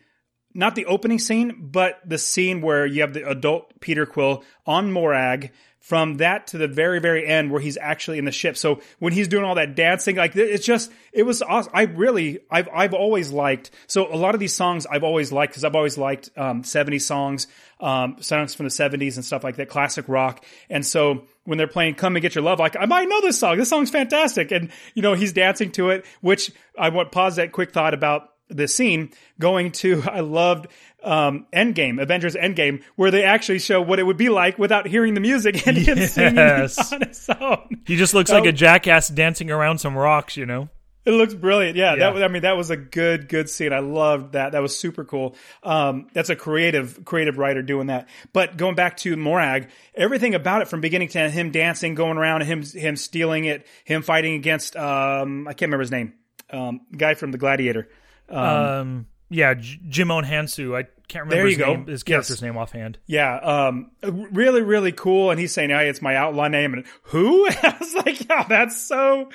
[0.54, 4.92] not the opening scene, but the scene where you have the adult Peter Quill on
[4.92, 5.52] Morag
[5.84, 8.56] from that to the very very end where he's actually in the ship.
[8.56, 12.39] So when he's doing all that dancing like it's just it was awesome i really
[12.50, 15.76] i've i've always liked so a lot of these songs i've always liked because i've
[15.76, 17.48] always liked um 70s songs
[17.82, 20.46] um songs from the 70s and stuff like that classic rock.
[20.70, 23.38] And so when they're playing come and get your love like i might know this
[23.38, 23.58] song.
[23.58, 24.52] This song's fantastic.
[24.52, 28.33] And you know he's dancing to it which i want pause that quick thought about
[28.54, 30.68] the scene going to I loved
[31.04, 35.13] um, Endgame, Avengers Endgame, where they actually show what it would be like without hearing
[35.13, 37.82] the music and him singing on his own.
[37.86, 40.70] He just looks like a jackass dancing around some rocks, you know.
[41.06, 41.76] It looks brilliant.
[41.76, 42.12] Yeah, yeah.
[42.12, 43.74] That, I mean, that was a good, good scene.
[43.74, 44.54] I loved that.
[44.54, 45.36] That was super cool.
[45.62, 48.08] Um, that's a creative, creative writer doing that.
[48.32, 52.18] But going back to Morag, everything about it from beginning to end, him dancing, going
[52.18, 56.13] around, him, him stealing it, him fighting against, um, I can't remember his name,
[56.52, 57.89] um, guy from the Gladiator.
[58.34, 60.78] Um, um yeah, J- Djimon Hounsou.
[60.78, 62.41] I can't remember there his, name, his character's yes.
[62.41, 63.00] name offhand.
[63.08, 65.32] Yeah, um, really, really cool.
[65.32, 67.48] And he's saying, "Hey, it's my outlaw name." And who?
[67.50, 69.30] I was like, "Yeah, that's so."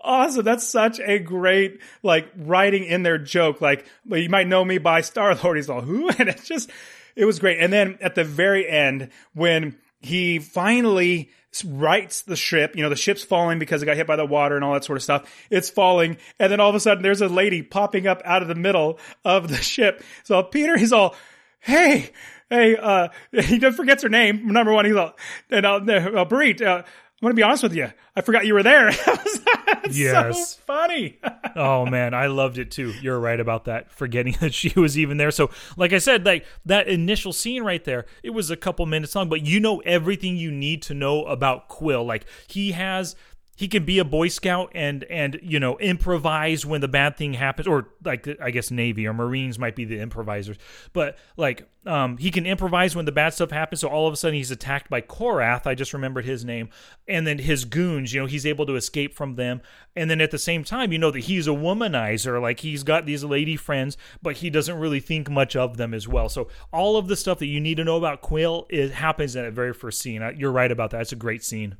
[0.00, 0.44] Awesome.
[0.44, 3.60] That's such a great, like, writing in their joke.
[3.60, 5.56] Like, you might know me by Star Lord.
[5.56, 6.08] He's all, who?
[6.20, 6.70] And it's just,
[7.16, 7.58] it was great.
[7.58, 11.30] And then at the very end, when he finally
[11.64, 12.76] rights the ship.
[12.76, 14.84] You know, the ship's falling because it got hit by the water and all that
[14.84, 15.30] sort of stuff.
[15.50, 16.18] It's falling.
[16.38, 18.98] And then all of a sudden there's a lady popping up out of the middle
[19.24, 20.02] of the ship.
[20.24, 21.14] So Peter, he's all,
[21.60, 22.10] hey,
[22.50, 24.52] hey, uh, he forgets her name.
[24.52, 25.14] Number one, he's all,
[25.50, 26.82] and uh, uh Bereet, uh,
[27.20, 27.90] I'm to be honest with you.
[28.14, 28.90] I forgot you were there.
[29.90, 30.54] yes.
[30.54, 31.18] so funny.
[31.56, 32.92] oh man, I loved it too.
[33.02, 33.90] You're right about that.
[33.90, 35.32] Forgetting that she was even there.
[35.32, 39.16] So, like I said, like that initial scene right there, it was a couple minutes
[39.16, 42.04] long, but you know everything you need to know about Quill.
[42.04, 43.16] Like he has
[43.58, 47.32] he can be a boy scout and and you know improvise when the bad thing
[47.32, 50.56] happens or like i guess navy or marines might be the improvisers.
[50.92, 54.16] But like um, he can improvise when the bad stuff happens so all of a
[54.16, 56.68] sudden he's attacked by korath i just remembered his name
[57.08, 59.60] and then his goons you know he's able to escape from them.
[59.96, 63.06] And then at the same time you know that he's a womanizer like he's got
[63.06, 66.28] these lady friends but he doesn't really think much of them as well.
[66.28, 69.42] So all of the stuff that you need to know about quill it happens in
[69.42, 70.22] that very first scene.
[70.36, 71.00] You're right about that.
[71.00, 71.76] It's a great scene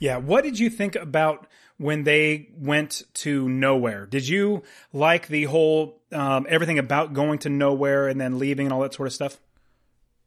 [0.00, 0.16] yeah.
[0.16, 4.06] What did you think about when they went to nowhere?
[4.06, 8.72] Did you like the whole um, everything about going to nowhere and then leaving and
[8.72, 9.38] all that sort of stuff?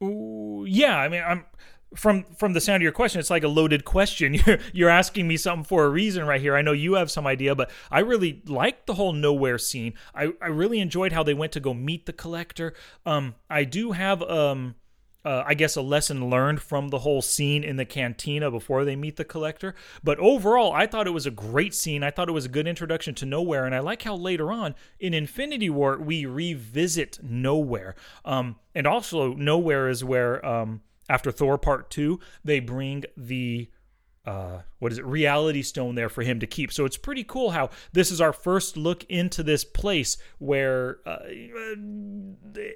[0.01, 0.97] Ooh, yeah.
[0.97, 1.45] I mean, I'm
[1.95, 4.33] from from the sound of your question, it's like a loaded question.
[4.45, 6.55] You're you're asking me something for a reason right here.
[6.55, 9.93] I know you have some idea, but I really liked the whole nowhere scene.
[10.15, 12.73] I, I really enjoyed how they went to go meet the collector.
[13.05, 14.75] Um, I do have um.
[15.25, 18.95] Uh, I guess a lesson learned from the whole scene in the cantina before they
[18.95, 19.73] meet the collector.
[20.03, 22.03] But overall, I thought it was a great scene.
[22.03, 24.75] I thought it was a good introduction to Nowhere, and I like how later on
[24.99, 27.95] in Infinity War we revisit Nowhere.
[28.25, 33.69] Um, and also Nowhere is where um, after Thor Part Two, they bring the
[34.25, 37.51] uh, what is it reality stone there for him to keep so it's pretty cool
[37.51, 41.19] how this is our first look into this place where uh,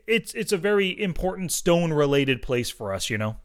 [0.07, 3.37] it's it's a very important stone related place for us you know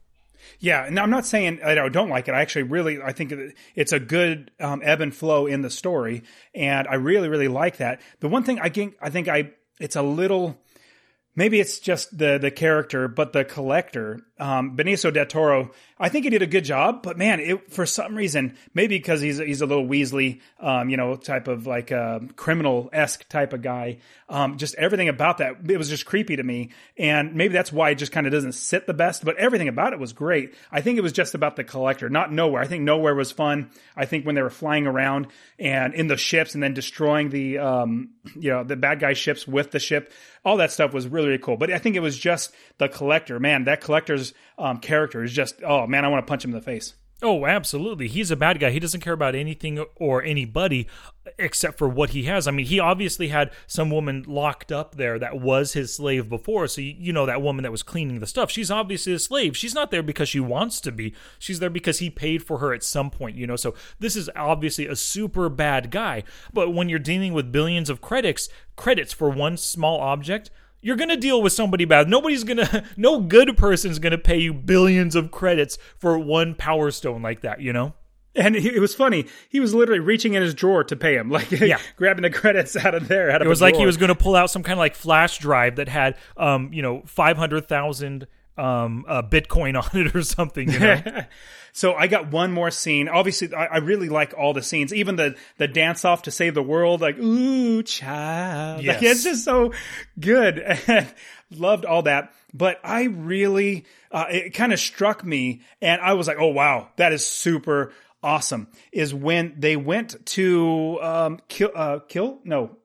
[0.59, 2.35] yeah, and I'm not saying I don't like it.
[2.35, 3.33] I actually really I think
[3.75, 6.23] it's a good um, ebb and flow in the story,
[6.55, 8.01] and I really really like that.
[8.21, 10.61] The one thing I think I think I it's a little
[11.35, 16.25] maybe it's just the the character, but the collector, um, Benicio del Toro, I think
[16.25, 17.05] he did a good job.
[17.05, 20.97] But man, it, for some reason, maybe because he's he's a little Weasley, um, you
[20.97, 23.99] know, type of like a criminal esque type of guy.
[24.29, 27.91] Um, just everything about that it was just creepy to me, and maybe that's why
[27.91, 29.25] it just kind of doesn't sit the best.
[29.25, 30.55] But everything about it was great.
[30.73, 32.63] I think it was just about the collector, not Knowhere.
[32.63, 33.71] I think Knowhere was fun.
[33.97, 35.29] I think when they were flying around
[35.61, 39.47] and in the ships and then destroying the um, you know the bad guy ships
[39.47, 40.13] with the ship
[40.45, 41.57] all that stuff was really, really cool.
[41.57, 43.39] But I think it was just the collector.
[43.39, 46.57] Man, that collector's um, character is just, oh man, I want to punch him in
[46.57, 46.95] the face.
[47.25, 48.09] Oh, absolutely.
[48.09, 48.71] He's a bad guy.
[48.71, 50.89] He doesn't care about anything or anybody
[51.39, 52.49] except for what he has.
[52.49, 56.67] I mean, he obviously had some woman locked up there that was his slave before.
[56.67, 59.57] So, you know, that woman that was cleaning the stuff, she's obviously a slave.
[59.57, 61.15] She's not there because she wants to be.
[61.39, 63.57] She's there because he paid for her at some point, you know.
[63.57, 66.25] So, this is obviously a super bad guy.
[66.53, 70.51] But when you're dealing with billions of credits, credits for one small object,
[70.83, 72.09] you're going to deal with somebody bad.
[72.09, 76.55] Nobody's going to, no good person's going to pay you billions of credits for one
[76.55, 77.95] power stone like that, you know?
[78.35, 79.27] And it was funny.
[79.51, 81.79] He was literally reaching in his drawer to pay him, like yeah.
[81.97, 83.31] grabbing the credits out of there.
[83.31, 84.95] Out of it was like he was going to pull out some kind of like
[84.95, 90.15] flash drive that had, um, you know, five hundred thousand um, uh, Bitcoin on it
[90.17, 90.71] or something.
[90.71, 91.25] You know?
[91.73, 93.09] So I got one more scene.
[93.09, 96.55] Obviously, I, I, really like all the scenes, even the the dance off to save
[96.55, 97.01] the world.
[97.01, 98.97] Like, ooh, child, yes.
[98.97, 99.73] like, it's just so
[100.21, 100.63] good.
[101.51, 106.29] Loved all that, but I really, uh, it kind of struck me, and I was
[106.29, 108.69] like, oh wow, that is super awesome.
[108.93, 112.77] Is when they went to um, kill, uh, kill, no,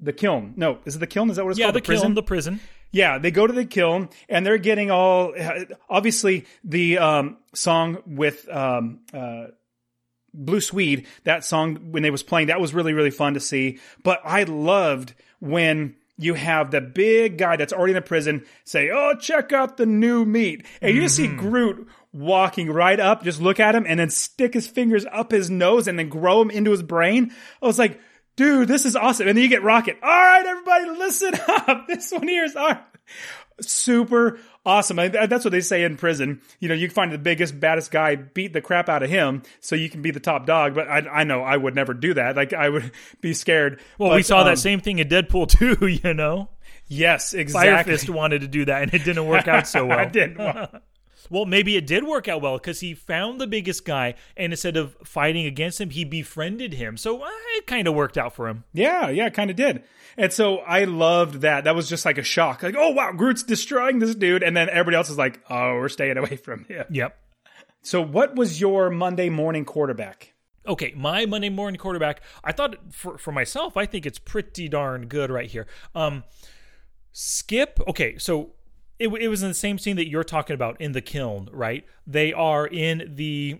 [0.00, 0.54] the kiln.
[0.56, 1.30] No, is it the kiln?
[1.30, 1.76] Is that what it's yeah, called?
[1.76, 2.60] Yeah, the, the kiln, the prison.
[2.92, 5.32] Yeah, they go to the kiln and they're getting all
[5.88, 9.46] obviously the um, song with um, uh,
[10.34, 11.06] Blue Swede.
[11.24, 13.78] That song when they was playing that was really really fun to see.
[14.02, 18.90] But I loved when you have the big guy that's already in the prison say,
[18.90, 21.08] "Oh, check out the new meat," and you mm-hmm.
[21.08, 25.30] see Groot walking right up, just look at him, and then stick his fingers up
[25.30, 27.32] his nose and then grow him into his brain.
[27.62, 28.00] I was like
[28.40, 29.28] dude, this is awesome.
[29.28, 29.98] And then you get Rocket.
[30.02, 31.86] All right, everybody, listen up.
[31.86, 32.82] This one here is our
[33.60, 34.96] super awesome.
[34.96, 36.40] That's what they say in prison.
[36.58, 39.42] You know, you can find the biggest, baddest guy, beat the crap out of him,
[39.60, 40.74] so you can be the top dog.
[40.74, 42.34] But I, I know I would never do that.
[42.34, 43.80] Like I would be scared.
[43.98, 45.48] Well, but, we saw um, that same thing in Deadpool
[45.78, 45.86] too.
[45.86, 46.48] You know.
[46.86, 47.70] Yes, exactly.
[47.70, 49.98] Fire Fist wanted to do that, and it didn't work out so well.
[49.98, 50.40] I didn't.
[51.30, 54.76] Well, maybe it did work out well because he found the biggest guy, and instead
[54.76, 56.96] of fighting against him, he befriended him.
[56.96, 58.64] So uh, it kind of worked out for him.
[58.72, 59.84] Yeah, yeah, it kind of did.
[60.16, 61.64] And so I loved that.
[61.64, 62.62] That was just like a shock.
[62.62, 65.88] Like, oh wow, Groot's destroying this dude, and then everybody else is like, oh, we're
[65.88, 66.84] staying away from him.
[66.90, 67.16] Yep.
[67.82, 70.34] So, what was your Monday morning quarterback?
[70.66, 72.22] Okay, my Monday morning quarterback.
[72.44, 75.66] I thought for for myself, I think it's pretty darn good right here.
[75.94, 76.24] Um,
[77.12, 77.80] Skip.
[77.88, 78.52] Okay, so
[79.00, 81.84] it, it was in the same scene that you're talking about in the kiln, right?
[82.06, 83.58] They are in the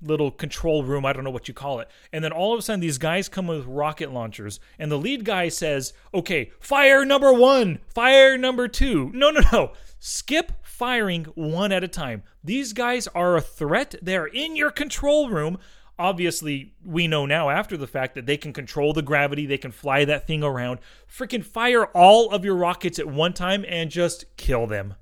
[0.00, 1.04] little control room.
[1.04, 1.90] I don't know what you call it.
[2.12, 5.24] And then all of a sudden, these guys come with rocket launchers, and the lead
[5.24, 9.10] guy says, Okay, fire number one, fire number two.
[9.12, 9.72] No, no, no.
[9.98, 12.22] Skip firing one at a time.
[12.44, 13.96] These guys are a threat.
[14.00, 15.58] They're in your control room
[15.98, 19.72] obviously we know now after the fact that they can control the gravity, they can
[19.72, 20.80] fly that thing around.
[21.10, 24.94] Freaking fire all of your rockets at one time and just kill them.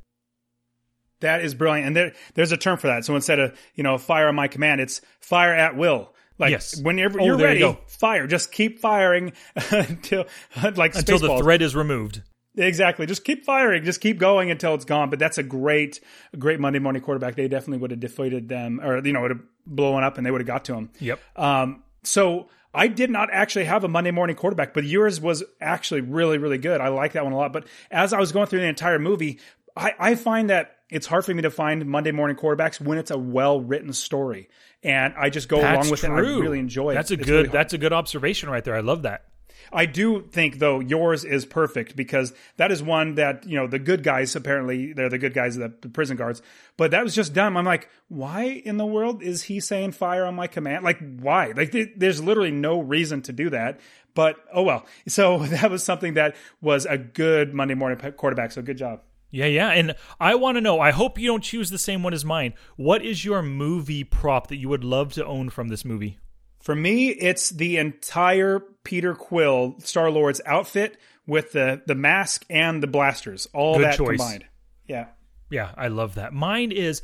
[1.21, 1.87] That is brilliant.
[1.87, 3.05] And there, there's a term for that.
[3.05, 6.13] So instead of, you know, fire on my command, it's fire at will.
[6.39, 6.79] Like yes.
[6.81, 8.27] whenever oh, you're ready, you fire.
[8.27, 9.33] Just keep firing
[9.71, 10.27] until
[10.77, 12.23] like until the threat is removed.
[12.57, 13.05] Exactly.
[13.07, 13.85] Just keep firing.
[13.85, 15.11] Just keep going until it's gone.
[15.11, 16.01] But that's a great,
[16.39, 17.37] great Monday morning quarterback.
[17.37, 20.31] They definitely would have defeated them, or you know, would have blown up, and they
[20.31, 20.91] would have got to him.
[21.01, 21.21] Yep.
[21.37, 21.83] Um.
[22.03, 26.39] So I did not actually have a Monday morning quarterback, but yours was actually really,
[26.39, 26.81] really good.
[26.81, 27.53] I like that one a lot.
[27.53, 29.41] But as I was going through the entire movie,
[29.77, 33.11] I, I find that it's hard for me to find Monday morning quarterbacks when it's
[33.11, 34.49] a well written story,
[34.83, 36.15] and I just go That's along with true.
[36.15, 36.17] it.
[36.17, 36.95] I really enjoy it.
[36.95, 37.33] That's a It's good.
[37.33, 38.77] really that's a good observation right there.
[38.77, 39.25] I love that.
[39.73, 43.79] I do think though yours is perfect because that is one that you know the
[43.79, 46.43] good guys apparently they're the good guys the, the prison guards,
[46.77, 47.57] but that was just dumb.
[47.57, 50.85] I'm like, why in the world is he saying fire on my command?
[50.85, 51.53] Like why?
[51.57, 53.81] Like th- there's literally no reason to do that.
[54.15, 54.87] But oh well.
[55.09, 58.53] So that was something that was a good Monday morning quarterback.
[58.53, 59.01] So good job.
[59.31, 59.69] Yeah, yeah.
[59.71, 60.81] And I want to know.
[60.81, 62.55] I hope you don't choose the same one as mine.
[62.77, 66.19] What is your movie prop that you would love to own from this movie?
[66.61, 72.83] For me, it's the entire Peter Quill Star Lord's outfit with the the mask and
[72.83, 74.19] the blasters, all Good that choice.
[74.19, 74.45] combined.
[74.87, 75.07] Yeah.
[75.51, 76.33] Yeah, I love that.
[76.33, 77.03] Mine is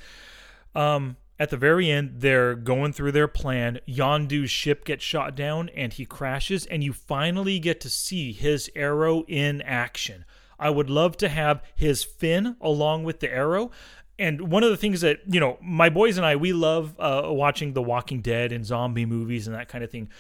[0.75, 3.81] um at the very end they're going through their plan.
[3.89, 8.71] Yondu's ship gets shot down and he crashes and you finally get to see his
[8.77, 10.25] arrow in action.
[10.59, 13.73] I would love to have his fin along with the arrow.
[14.19, 17.23] And one of the things that, you know, my boys and I, we love uh,
[17.25, 20.11] watching The Walking Dead and zombie movies and that kind of thing.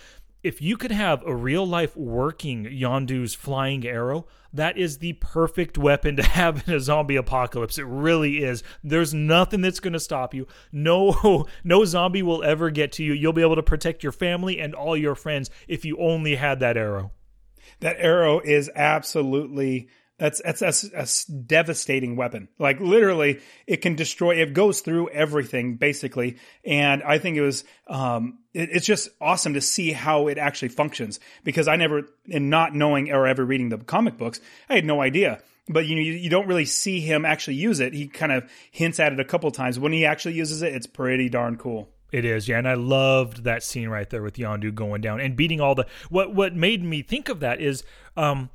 [0.42, 5.78] If you could have a real life working Yondu's flying arrow, that is the perfect
[5.78, 7.78] weapon to have in a zombie apocalypse.
[7.78, 8.64] It really is.
[8.82, 10.48] There's nothing that's going to stop you.
[10.72, 13.12] No no zombie will ever get to you.
[13.12, 16.58] You'll be able to protect your family and all your friends if you only had
[16.60, 17.12] that arrow.
[17.80, 19.88] That arrow is absolutely
[20.30, 22.48] that's that's, a devastating weapon.
[22.58, 24.36] Like literally, it can destroy.
[24.36, 27.64] It goes through everything basically, and I think it was.
[27.88, 32.50] Um, it, it's just awesome to see how it actually functions because I never, in
[32.50, 35.42] not knowing or ever reading the comic books, I had no idea.
[35.68, 37.92] But you you, you don't really see him actually use it.
[37.92, 39.78] He kind of hints at it a couple times.
[39.78, 41.88] When he actually uses it, it's pretty darn cool.
[42.12, 45.34] It is, yeah, and I loved that scene right there with Yondu going down and
[45.34, 45.86] beating all the.
[46.10, 47.84] What what made me think of that is,
[48.16, 48.50] um,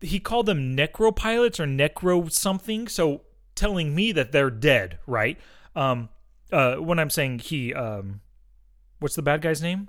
[0.00, 3.22] he called them necropilots or necro something, so
[3.54, 5.38] telling me that they're dead, right?
[5.74, 6.08] Um,
[6.52, 8.20] uh, when I'm saying he, um,
[8.98, 9.88] what's the bad guy's name?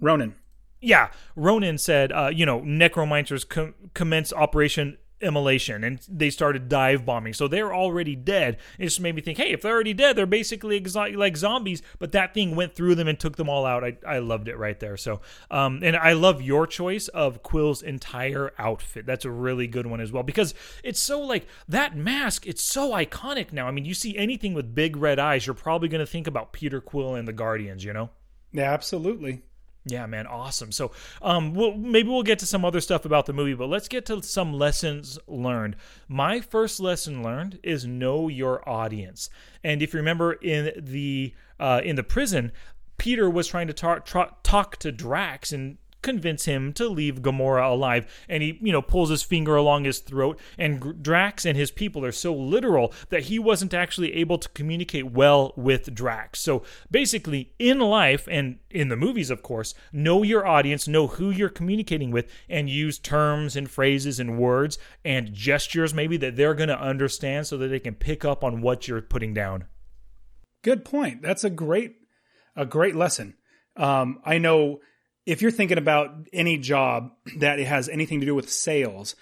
[0.00, 0.34] Ronan.
[0.80, 7.06] Yeah, Ronan said, uh, you know, necromancers com- commence Operation Immolation, and they started dive
[7.06, 7.32] bombing.
[7.32, 8.58] So they're already dead.
[8.78, 11.82] It just made me think, hey, if they're already dead, they're basically exo- like zombies.
[11.98, 13.84] But that thing went through them and took them all out.
[13.84, 14.96] I, I loved it right there.
[14.96, 15.20] So,
[15.50, 19.06] um, and I love your choice of Quill's entire outfit.
[19.06, 22.46] That's a really good one as well because it's so like that mask.
[22.46, 23.68] It's so iconic now.
[23.68, 26.52] I mean, you see anything with big red eyes, you're probably going to think about
[26.52, 27.84] Peter Quill and the Guardians.
[27.84, 28.10] You know.
[28.52, 29.42] Yeah, absolutely.
[29.84, 30.70] Yeah, man, awesome.
[30.70, 33.88] So, um, we'll, maybe we'll get to some other stuff about the movie, but let's
[33.88, 35.76] get to some lessons learned.
[36.06, 39.28] My first lesson learned is know your audience.
[39.64, 42.52] And if you remember in the uh, in the prison,
[42.96, 44.06] Peter was trying to talk
[44.42, 48.24] talk to Drax and convince him to leave Gamora alive.
[48.28, 50.38] And he, you know, pulls his finger along his throat.
[50.58, 55.06] And Drax and his people are so literal that he wasn't actually able to communicate
[55.06, 56.40] well with Drax.
[56.40, 61.30] So basically, in life and in the movies, of course, know your audience, know who
[61.30, 66.54] you're communicating with, and use terms and phrases and words and gestures maybe that they're
[66.54, 69.64] going to understand so that they can pick up on what you're putting down.
[70.62, 71.22] Good point.
[71.22, 71.96] That's a great
[72.54, 73.34] a great lesson.
[73.76, 74.80] Um, I know
[75.26, 79.14] if you're thinking about any job that has anything to do with sales,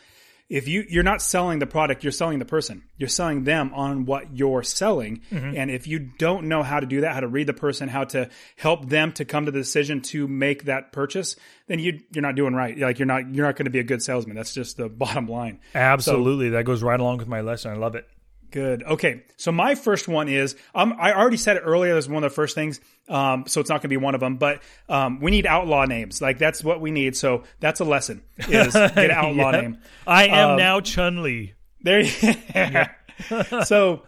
[0.51, 2.83] if you you're not selling the product, you're selling the person.
[2.99, 5.23] You're selling them on what you're selling.
[5.31, 5.57] Mm-hmm.
[5.57, 8.05] And if you don't know how to do that, how to read the person, how
[8.05, 11.37] to help them to come to the decision to make that purchase,
[11.69, 12.77] then you you're not doing right.
[12.77, 14.35] Like you're not you're not going to be a good salesman.
[14.35, 15.61] That's just the bottom line.
[15.75, 16.51] Absolutely.
[16.51, 17.71] that goes right along with my lesson.
[17.71, 18.09] I love it.
[18.51, 18.83] Good.
[18.83, 19.23] Okay.
[19.37, 21.95] So my first one is um, I already said it earlier.
[21.95, 22.81] That's one of the first things.
[23.09, 24.37] Um, so it's not going to be one of them.
[24.39, 26.21] But um, we need outlaw names.
[26.21, 27.17] Like that's what we need.
[27.17, 28.23] So that's a lesson.
[28.49, 29.63] Is get an outlaw Yep.
[29.63, 29.79] name.
[30.07, 31.55] I am Um, now Chun Li.
[31.83, 32.01] There.
[32.01, 34.03] You, so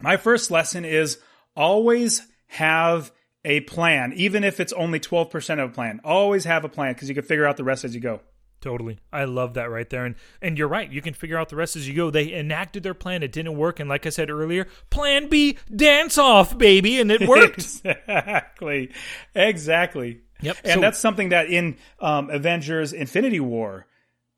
[0.00, 1.18] my first lesson is
[1.56, 3.12] always have
[3.44, 6.00] a plan, even if it's only twelve percent of a plan.
[6.04, 8.20] Always have a plan because you can figure out the rest as you go.
[8.64, 8.98] Totally.
[9.12, 10.06] I love that right there.
[10.06, 10.90] And and you're right.
[10.90, 12.10] You can figure out the rest as you go.
[12.10, 13.22] They enacted their plan.
[13.22, 13.78] It didn't work.
[13.78, 16.98] And like I said earlier, plan B, dance off, baby.
[16.98, 17.58] And it worked.
[17.58, 18.90] exactly.
[19.34, 20.20] Exactly.
[20.40, 20.56] Yep.
[20.64, 23.86] And So- that's something that in um, Avengers Infinity War,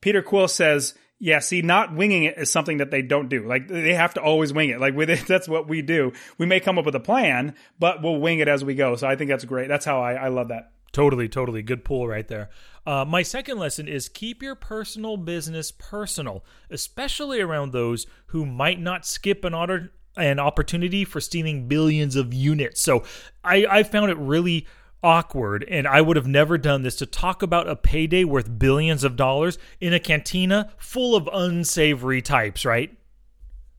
[0.01, 3.47] Peter Quill says, yeah, see, not winging it is something that they don't do.
[3.47, 4.81] Like they have to always wing it.
[4.81, 6.13] Like with it, that's what we do.
[6.37, 8.97] We may come up with a plan, but we'll wing it as we go.
[8.97, 9.69] So I think that's great.
[9.69, 10.73] That's how I, I love that.
[10.97, 11.61] Totally, totally.
[11.61, 12.49] Good pull right there.
[12.87, 18.81] Uh, my second lesson is keep your personal business personal, especially around those who might
[18.81, 22.81] not skip an order an opportunity for stealing billions of units.
[22.81, 23.05] So
[23.45, 24.67] I, I found it really
[25.03, 29.05] awkward, and I would have never done this to talk about a payday worth billions
[29.05, 32.97] of dollars in a cantina full of unsavory types, right?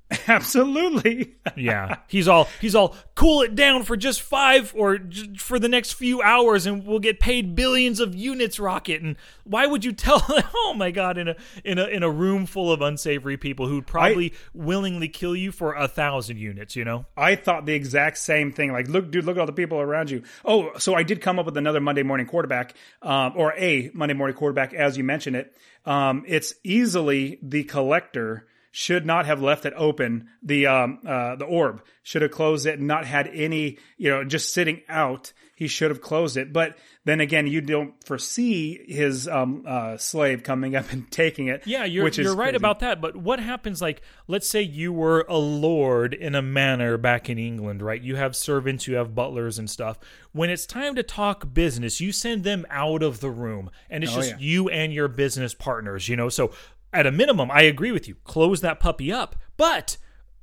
[0.28, 1.36] Absolutely.
[1.58, 5.68] yeah, he's all he's all cool it down for just five or j- for the
[5.68, 8.58] next few hours, and we'll get paid billions of units.
[8.58, 10.24] Rocket, and why would you tell?
[10.56, 11.36] oh my god, in a
[11.66, 15.52] in a in a room full of unsavory people who'd probably I, willingly kill you
[15.52, 16.78] for a thousand units.
[16.78, 18.72] You know, I thought the exact same thing.
[18.72, 20.24] Like, look, dude, look at all the people around you.
[20.46, 24.14] Oh, so I did come up with another Monday morning quarterback, um, or a Monday
[24.14, 25.54] morning quarterback, as you mentioned it.
[25.86, 30.30] Um, it's easily the collector should not have left it open.
[30.44, 34.24] The um, uh, the orb should have closed it and not had any, you know,
[34.24, 35.34] just sitting out.
[35.56, 36.54] He should have closed it.
[36.54, 41.66] But then again, you don't foresee his um, uh, slave coming up and taking it.
[41.66, 42.58] Yeah, you're you're right crazy.
[42.58, 43.02] about that.
[43.02, 43.82] But what happens?
[43.82, 48.02] Like, let's say you were a lord in a manor back in England, right?
[48.02, 49.98] You have servants, you have butlers and stuff.
[50.32, 54.14] When it's time to talk business, you send them out of the room, and it's
[54.14, 54.38] oh, just yeah.
[54.40, 56.08] you and your business partners.
[56.08, 56.52] You know, so
[56.94, 58.16] at a minimum, I agree with you.
[58.24, 59.36] Close that puppy up.
[59.58, 59.98] But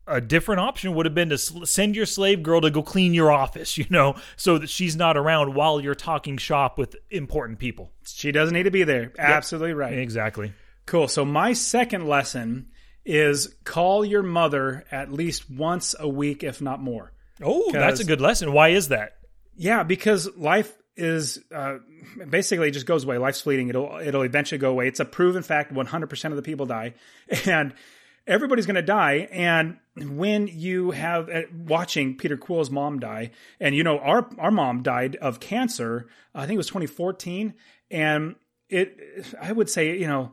[0.07, 3.30] a different option would have been to send your slave girl to go clean your
[3.32, 7.90] office, you know, so that she's not around while you're talking shop with important people.
[8.07, 9.12] She doesn't need to be there.
[9.16, 9.18] Yep.
[9.18, 9.99] Absolutely right.
[9.99, 10.53] Exactly.
[10.86, 11.09] Cool.
[11.09, 12.68] So my second lesson
[13.05, 17.12] is call your mother at least once a week, if not more.
[17.42, 18.53] Oh, that's a good lesson.
[18.53, 19.16] Why is that?
[19.57, 21.78] Yeah, because life is uh,
[22.28, 23.18] basically just goes away.
[23.18, 23.68] Life's fleeting.
[23.68, 24.88] It'll it'll eventually go away.
[24.88, 25.72] It's a proven fact.
[25.72, 26.95] One hundred percent of the people die,
[27.47, 27.74] and
[28.26, 29.28] everybody's going to die.
[29.30, 34.51] And when you have uh, watching Peter Quill's mom die, and you know our our
[34.51, 36.07] mom died of cancer.
[36.34, 37.55] I think it was twenty fourteen,
[37.90, 38.36] and
[38.68, 38.99] it.
[39.40, 40.32] I would say you know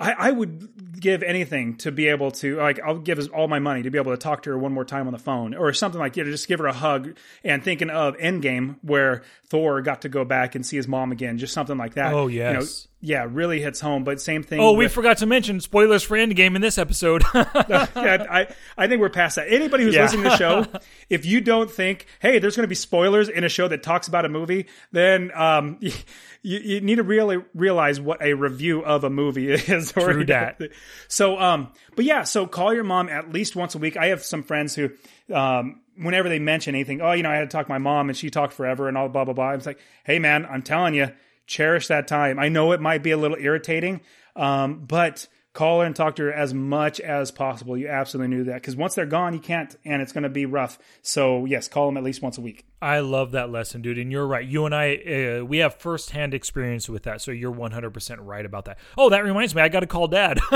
[0.00, 3.82] I, I, would give anything to be able to like I'll give all my money
[3.82, 6.00] to be able to talk to her one more time on the phone or something
[6.00, 10.02] like you know just give her a hug and thinking of Endgame where Thor got
[10.02, 12.12] to go back and see his mom again just something like that.
[12.12, 12.52] Oh yes.
[12.52, 12.66] You know,
[13.00, 14.02] yeah, really hits home.
[14.02, 14.60] But same thing.
[14.60, 17.22] Oh, with, we forgot to mention spoilers for Endgame in this episode.
[17.34, 19.46] yeah, I, I think we're past that.
[19.48, 20.02] Anybody who's yeah.
[20.02, 20.66] listening to the show,
[21.08, 24.08] if you don't think, hey, there's going to be spoilers in a show that talks
[24.08, 25.92] about a movie, then um, you,
[26.42, 29.92] you, need to really realize what a review of a movie is.
[29.92, 30.60] True that.
[31.06, 33.96] So, um, but yeah, so call your mom at least once a week.
[33.96, 34.90] I have some friends who,
[35.32, 38.08] um, whenever they mention anything, oh, you know, I had to talk to my mom
[38.08, 39.52] and she talked forever and all blah blah blah.
[39.52, 41.12] It's like, hey man, I'm telling you
[41.48, 42.38] cherish that time.
[42.38, 44.02] I know it might be a little irritating,
[44.36, 47.76] um, but call her and talk to her as much as possible.
[47.76, 50.46] You absolutely knew that because once they're gone, you can't, and it's going to be
[50.46, 50.78] rough.
[51.02, 52.67] So yes, call them at least once a week.
[52.80, 53.98] I love that lesson, dude.
[53.98, 54.46] And you're right.
[54.46, 57.20] You and I, uh, we have firsthand experience with that.
[57.20, 58.78] So you're 100% right about that.
[58.96, 60.38] Oh, that reminds me, I got to call dad.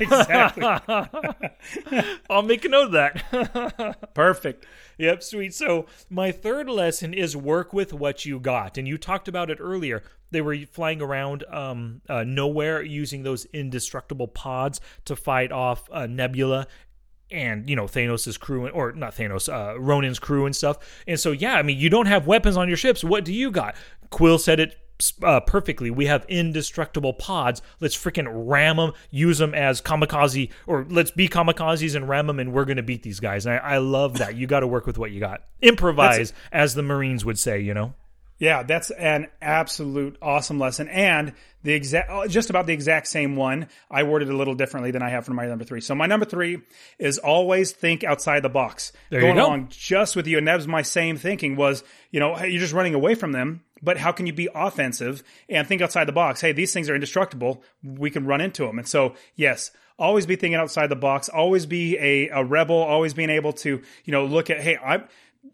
[0.00, 0.64] exactly.
[2.30, 4.10] I'll make a note of that.
[4.14, 4.66] Perfect.
[4.98, 5.54] Yep, sweet.
[5.54, 8.78] So, my third lesson is work with what you got.
[8.78, 10.02] And you talked about it earlier.
[10.30, 16.06] They were flying around um, uh, Knowhere using those indestructible pods to fight off uh,
[16.06, 16.66] Nebula
[17.34, 20.78] and you know Thanos' crew or not Thanos, uh, Ronan's crew and stuff.
[21.06, 23.04] And so yeah, I mean you don't have weapons on your ships.
[23.04, 23.76] What do you got?
[24.10, 24.76] Quill said it
[25.22, 25.90] uh, perfectly.
[25.90, 27.62] We have indestructible pods.
[27.80, 32.38] Let's freaking ram them, use them as kamikaze, or let's be kamikazes and ram them,
[32.38, 33.46] and we're going to beat these guys.
[33.46, 34.36] And I, I love that.
[34.36, 35.42] You got to work with what you got.
[35.60, 37.94] Improvise, as the Marines would say, you know?
[38.38, 40.88] Yeah, that's an absolute awesome lesson.
[40.88, 43.68] And the exact, uh, just about the exact same one.
[43.90, 45.80] I worded a little differently than I have for my number three.
[45.80, 46.58] So my number three
[46.98, 48.92] is always think outside the box.
[49.10, 49.46] There Going you go.
[49.46, 50.38] along just with you.
[50.38, 53.62] And that was my same thinking was, you know, you're just running away from them
[53.84, 56.40] but how can you be offensive and think outside the box?
[56.40, 57.62] Hey, these things are indestructible.
[57.82, 58.78] We can run into them.
[58.78, 61.28] And so, yes, always be thinking outside the box.
[61.28, 62.76] Always be a, a rebel.
[62.76, 65.04] Always being able to, you know, look at, hey, I'm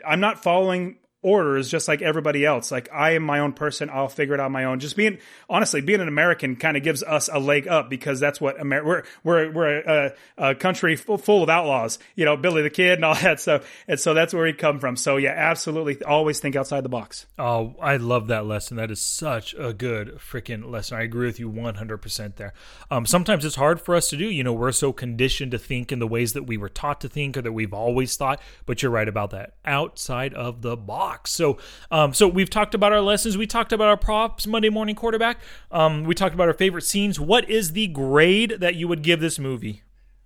[0.06, 2.70] I'm not following orders just like everybody else.
[2.70, 3.90] Like I am my own person.
[3.90, 4.80] I'll figure it out on my own.
[4.80, 5.18] Just being
[5.48, 8.84] honestly, being an American kind of gives us a leg up because that's what Amer-
[8.84, 11.98] we're we're we're a, a country full, full, of outlaws.
[12.14, 13.70] You know, Billy the Kid and all that stuff.
[13.86, 14.96] And so that's where we come from.
[14.96, 17.26] So yeah, absolutely, always think outside the box.
[17.38, 18.76] Oh, I love that lesson.
[18.76, 20.98] That is such a good freaking lesson.
[20.98, 22.54] I agree with you one hundred percent there.
[22.90, 24.24] Um, sometimes it's hard for us to do.
[24.24, 27.08] You know, we're so conditioned to think in the ways that we were taught to
[27.08, 28.40] think or that we've always thought.
[28.64, 29.54] But you're right about that.
[29.64, 31.58] Outside of the box So,
[31.90, 33.36] um, so we've talked about our lessons.
[33.36, 35.38] We talked about our props, Monday morning quarterback.
[35.70, 37.18] Um, we talked about our favorite scenes.
[37.18, 39.82] What is the grade that you would give this movie?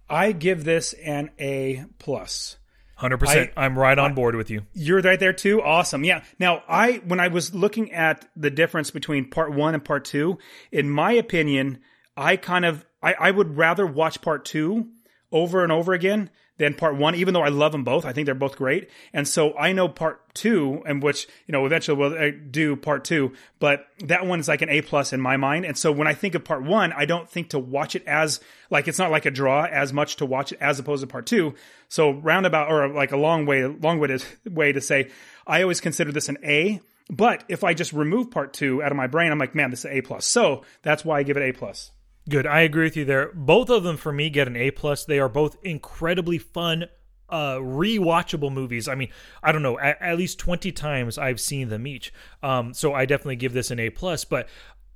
[0.08, 2.56] I give this an A plus.
[2.96, 3.50] Hundred percent.
[3.56, 4.62] I'm right on board with you.
[4.72, 5.60] You're right there too.
[5.60, 6.04] Awesome.
[6.04, 6.22] Yeah.
[6.38, 10.38] Now, I when I was looking at the difference between part one and part two,
[10.70, 11.80] in my opinion,
[12.16, 14.90] I kind of I, I would rather watch part two
[15.32, 18.04] over and over again than part one, even though I love them both.
[18.04, 18.88] I think they're both great.
[19.12, 23.04] And so I know part two, and which, you know, eventually we'll uh, do part
[23.04, 25.64] two, but that one is like an A plus in my mind.
[25.64, 28.40] And so when I think of part one, I don't think to watch it as
[28.70, 31.26] like, it's not like a draw as much to watch it as opposed to part
[31.26, 31.54] two.
[31.88, 35.10] So roundabout or like a long way, long way to, way to say,
[35.46, 36.80] I always consider this an A.
[37.10, 39.80] But if I just remove part two out of my brain, I'm like, man, this
[39.80, 40.26] is A plus.
[40.26, 41.90] So that's why I give it A plus.
[42.28, 42.46] Good.
[42.46, 43.30] I agree with you there.
[43.34, 45.04] Both of them for me get an A plus.
[45.04, 46.86] They are both incredibly fun,
[47.28, 48.88] uh, rewatchable movies.
[48.88, 49.10] I mean,
[49.42, 52.12] I don't know, at, at least twenty times I've seen them each.
[52.42, 54.24] Um, so I definitely give this an A plus.
[54.24, 54.48] But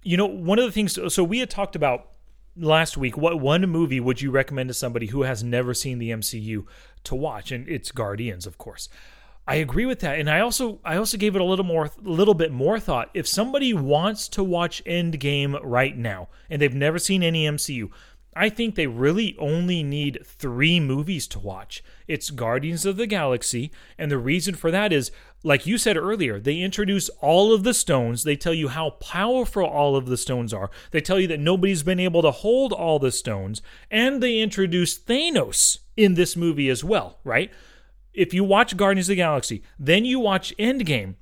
[0.02, 0.98] you know, one of the things.
[1.12, 2.08] So we had talked about
[2.56, 3.16] last week.
[3.16, 6.64] What one movie would you recommend to somebody who has never seen the MCU
[7.04, 7.52] to watch?
[7.52, 8.88] And it's Guardians, of course.
[9.48, 11.90] I agree with that, and I also I also gave it a little more, a
[12.02, 13.08] little bit more thought.
[13.14, 17.88] If somebody wants to watch Endgame right now and they've never seen any MCU,
[18.36, 21.82] I think they really only need three movies to watch.
[22.06, 25.10] It's Guardians of the Galaxy, and the reason for that is,
[25.42, 28.24] like you said earlier, they introduce all of the stones.
[28.24, 30.70] They tell you how powerful all of the stones are.
[30.90, 34.98] They tell you that nobody's been able to hold all the stones, and they introduce
[34.98, 37.50] Thanos in this movie as well, right?
[38.18, 41.14] If you watch Guardians of the Galaxy, then you watch Endgame,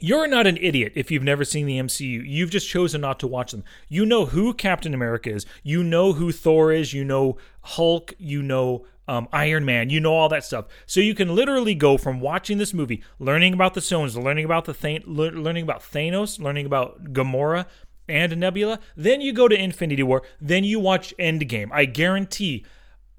[0.00, 2.22] you're not an idiot if you've never seen the MCU.
[2.24, 3.64] You've just chosen not to watch them.
[3.88, 5.46] You know who Captain America is.
[5.62, 6.92] You know who Thor is.
[6.92, 8.12] You know Hulk.
[8.18, 9.90] You know um, Iron Man.
[9.90, 10.66] You know all that stuff.
[10.86, 14.64] So you can literally go from watching this movie, learning about the stones, learning about
[14.64, 17.66] the Th- learning about Thanos, learning about Gamora
[18.08, 18.80] and Nebula.
[18.96, 20.22] Then you go to Infinity War.
[20.40, 21.70] Then you watch Endgame.
[21.72, 22.64] I guarantee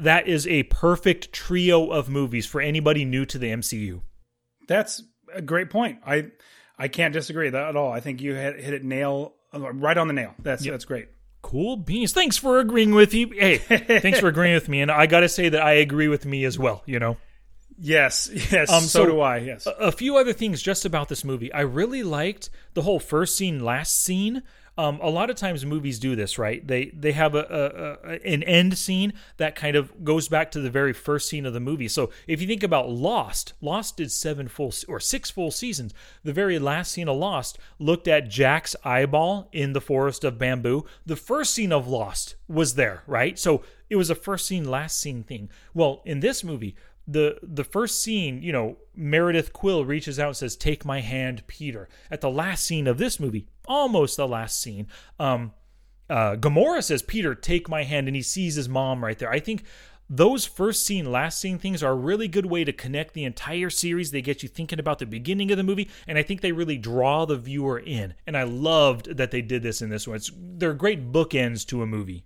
[0.04, 4.02] that is a perfect trio of movies for anybody new to the MCU.
[4.68, 6.00] That's a great point.
[6.06, 6.32] I
[6.78, 7.92] I can't disagree that at all.
[7.92, 10.34] I think you hit, hit it nail right on the nail.
[10.40, 10.74] That's yep.
[10.74, 11.10] that's great.
[11.42, 12.14] Cool beans.
[12.14, 13.30] Thanks for agreeing with you.
[13.30, 14.82] Hey, thanks for agreeing with me.
[14.82, 16.84] And I got to say that I agree with me as well.
[16.86, 17.18] You know.
[17.78, 18.72] Yes, yes.
[18.72, 19.38] Um, so, so do I.
[19.38, 19.68] Yes.
[19.68, 21.52] A, a, few other things just about this movie.
[21.52, 24.44] I really liked the whole first scene, last scene.
[24.76, 26.66] Um, a lot of times movies do this, right?
[26.66, 30.60] They they have a, a, a, an end scene that kind of goes back to
[30.60, 31.88] the very first scene of the movie.
[31.88, 35.94] So if you think about Lost, Lost did seven full or six full seasons.
[36.24, 40.86] The very last scene of Lost looked at Jack's eyeball in the forest of bamboo.
[41.06, 43.38] The first scene of Lost was there, right?
[43.38, 45.50] So it was a first scene, last scene thing.
[45.76, 46.76] Well, in this movie,
[47.08, 51.44] the the first scene, you know, Meredith Quill reaches out and says, "Take my hand,
[51.48, 54.88] Peter." At the last scene of this movie, almost the last scene,
[55.20, 55.52] um,
[56.10, 59.32] uh, Gamora says, "Peter, take my hand," and he sees his mom right there.
[59.32, 59.64] I think
[60.10, 63.70] those first scene, last scene things are a really good way to connect the entire
[63.70, 64.12] series.
[64.12, 66.78] They get you thinking about the beginning of the movie, and I think they really
[66.78, 68.14] draw the viewer in.
[68.28, 70.18] And I loved that they did this in this one.
[70.18, 72.26] It's, they're great bookends to a movie.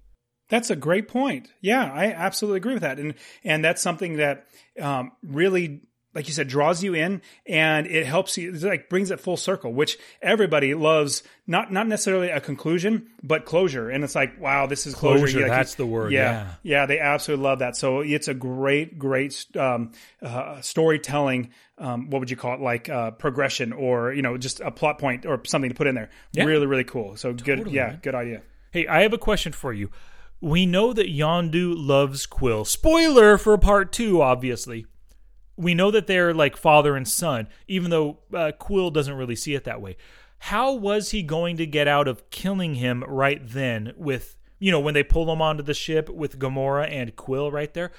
[0.50, 1.50] That's a great point.
[1.62, 4.48] Yeah, I absolutely agree with that, and and that's something that
[4.82, 5.82] um, really,
[6.14, 8.54] like you said, draws you in, and it helps you.
[8.54, 11.22] It like brings it full circle, which everybody loves.
[11.48, 13.90] Not not necessarily a conclusion, but closure.
[13.90, 15.20] And it's like, wow, this is closure.
[15.20, 16.14] closure like, that's the word.
[16.14, 17.76] Yeah, yeah, yeah, they absolutely love that.
[17.76, 19.92] So it's a great, great um,
[20.22, 21.50] uh, storytelling.
[21.78, 22.62] Um, what would you call it?
[22.62, 25.96] Like uh, progression, or you know, just a plot point or something to put in
[25.96, 26.10] there.
[26.32, 26.46] Yeah.
[26.46, 27.18] Really, really cool.
[27.18, 27.74] So totally, good.
[27.74, 28.00] Yeah, man.
[28.02, 28.44] good idea.
[28.72, 29.90] Hey, I have a question for you
[30.42, 32.66] we know that Yondu loves Quill.
[32.66, 34.86] Spoiler for part two, obviously.
[35.56, 39.56] We know that they're like father and son, even though uh, Quill doesn't really see
[39.56, 39.98] it that way.
[40.40, 44.80] How was he going to get out of killing him right then with, you know,
[44.80, 47.92] when they pull him onto the ship with Gamora and Quill right there?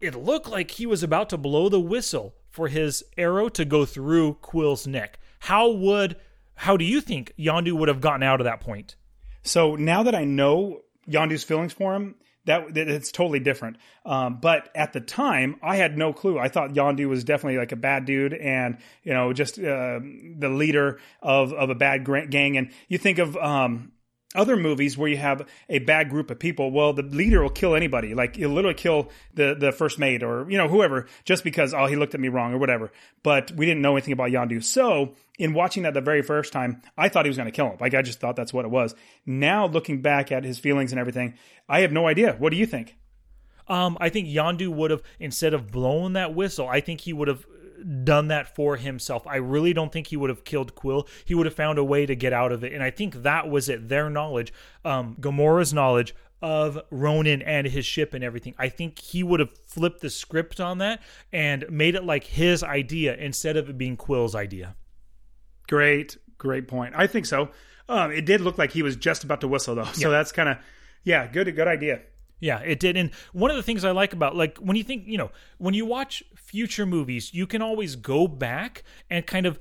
[0.00, 3.84] It looked like he was about to blow the whistle for his arrow to go
[3.84, 5.18] through Quill's neck.
[5.40, 6.16] How would,
[6.54, 8.96] how do you think Yondu would have gotten out of that point?
[9.42, 12.14] So now that I know Yondu's feelings for him,
[12.46, 13.78] that, that it's totally different.
[14.04, 16.38] Um, but at the time, I had no clue.
[16.38, 20.50] I thought Yondu was definitely like a bad dude, and you know, just uh, the
[20.50, 22.56] leader of of a bad gang.
[22.56, 23.92] And you think of um,
[24.34, 27.74] other movies where you have a bad group of people, well, the leader will kill
[27.74, 28.14] anybody.
[28.14, 31.86] Like he'll literally kill the the first mate or you know whoever just because oh
[31.86, 32.92] he looked at me wrong or whatever.
[33.22, 36.82] But we didn't know anything about Yondu, so in watching that the very first time,
[36.96, 37.78] I thought he was going to kill him.
[37.80, 38.94] Like I just thought that's what it was.
[39.26, 41.34] Now looking back at his feelings and everything,
[41.68, 42.34] I have no idea.
[42.38, 42.96] What do you think?
[43.66, 47.28] Um, I think Yondu would have instead of blowing that whistle, I think he would
[47.28, 47.46] have
[48.04, 49.26] done that for himself.
[49.26, 51.06] I really don't think he would have killed Quill.
[51.24, 52.72] He would have found a way to get out of it.
[52.72, 53.88] And I think that was it.
[53.88, 54.52] Their knowledge,
[54.84, 58.54] um, Gamora's knowledge of Ronan and his ship and everything.
[58.58, 61.00] I think he would have flipped the script on that
[61.32, 64.76] and made it like his idea instead of it being Quill's idea.
[65.68, 66.94] Great, great point.
[66.96, 67.50] I think so.
[67.88, 70.16] Um, it did look like he was just about to whistle though, so yeah.
[70.16, 70.58] that's kind of
[71.02, 72.00] yeah, good, good idea.
[72.40, 72.96] Yeah, it did.
[72.96, 75.74] And one of the things I like about like when you think, you know, when
[75.74, 79.58] you watch future movies, you can always go back and kind of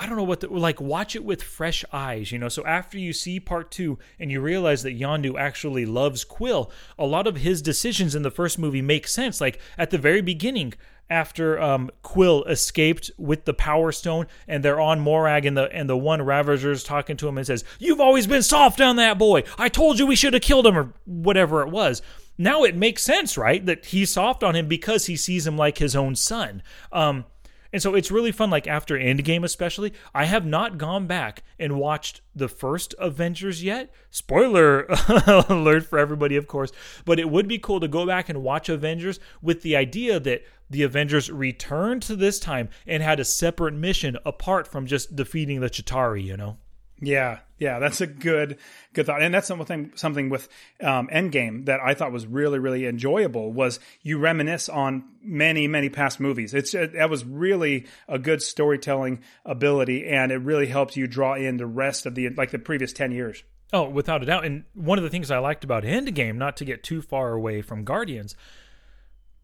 [0.00, 2.48] I don't know what the, like watch it with fresh eyes, you know.
[2.48, 7.04] So after you see part 2 and you realize that Yondu actually loves Quill, a
[7.04, 9.42] lot of his decisions in the first movie make sense.
[9.42, 10.72] Like at the very beginning,
[11.10, 15.90] after um, Quill escaped with the Power Stone, and they're on Morag, and the and
[15.90, 19.42] the one Ravager's talking to him and says, "You've always been soft on that boy.
[19.58, 22.00] I told you we should have killed him, or whatever it was."
[22.38, 23.64] Now it makes sense, right?
[23.66, 26.62] That he's soft on him because he sees him like his own son.
[26.90, 27.26] Um,
[27.72, 29.92] and so it's really fun, like after Endgame, especially.
[30.14, 33.92] I have not gone back and watched the first Avengers yet.
[34.10, 34.86] Spoiler
[35.48, 36.72] alert for everybody, of course.
[37.04, 40.42] But it would be cool to go back and watch Avengers with the idea that
[40.68, 45.60] the Avengers returned to this time and had a separate mission apart from just defeating
[45.60, 46.58] the Chitauri, you know?
[47.02, 48.58] Yeah, yeah, that's a good
[48.92, 50.48] good thought, and that's something something with
[50.82, 53.52] um, Endgame that I thought was really really enjoyable.
[53.52, 56.52] Was you reminisce on many many past movies.
[56.52, 61.34] It's it, that was really a good storytelling ability, and it really helps you draw
[61.34, 63.42] in the rest of the like the previous ten years.
[63.72, 64.44] Oh, without a doubt.
[64.44, 67.62] And one of the things I liked about Endgame, not to get too far away
[67.62, 68.34] from Guardians,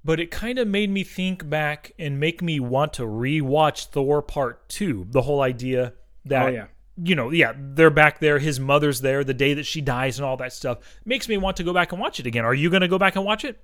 [0.05, 4.21] but it kind of made me think back and make me want to rewatch Thor
[4.21, 5.07] Part Two.
[5.09, 5.95] The whole idea
[6.27, 6.47] that.
[6.47, 6.67] Oh yeah
[7.03, 8.39] you know, yeah, they're back there.
[8.39, 10.79] His mother's there the day that she dies and all that stuff.
[11.05, 12.45] Makes me want to go back and watch it again.
[12.45, 13.63] Are you going to go back and watch it?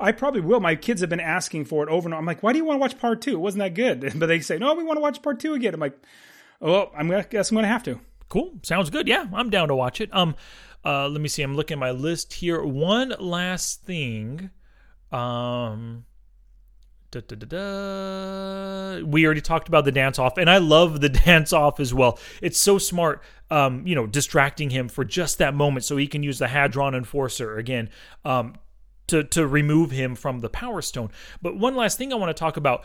[0.00, 0.60] I probably will.
[0.60, 2.18] My kids have been asking for it over and over.
[2.18, 3.32] I'm like, why do you want to watch part two?
[3.32, 4.14] It wasn't that good.
[4.18, 5.74] But they say, no, we want to watch part two again.
[5.74, 5.98] I'm like,
[6.60, 8.00] oh, I'm gonna guess I'm gonna have to.
[8.28, 8.58] Cool.
[8.62, 9.06] Sounds good.
[9.06, 10.14] Yeah, I'm down to watch it.
[10.14, 10.34] Um,
[10.84, 11.42] uh, let me see.
[11.42, 12.62] I'm looking at my list here.
[12.62, 14.50] One last thing.
[15.12, 16.04] Um,
[17.20, 21.52] Da, da, da, we already talked about the dance off, and I love the dance
[21.52, 22.18] off as well.
[22.42, 26.24] It's so smart, um, you know, distracting him for just that moment so he can
[26.24, 27.88] use the Hadron Enforcer again
[28.24, 28.56] um,
[29.06, 31.10] to, to remove him from the Power Stone.
[31.40, 32.82] But one last thing I want to talk about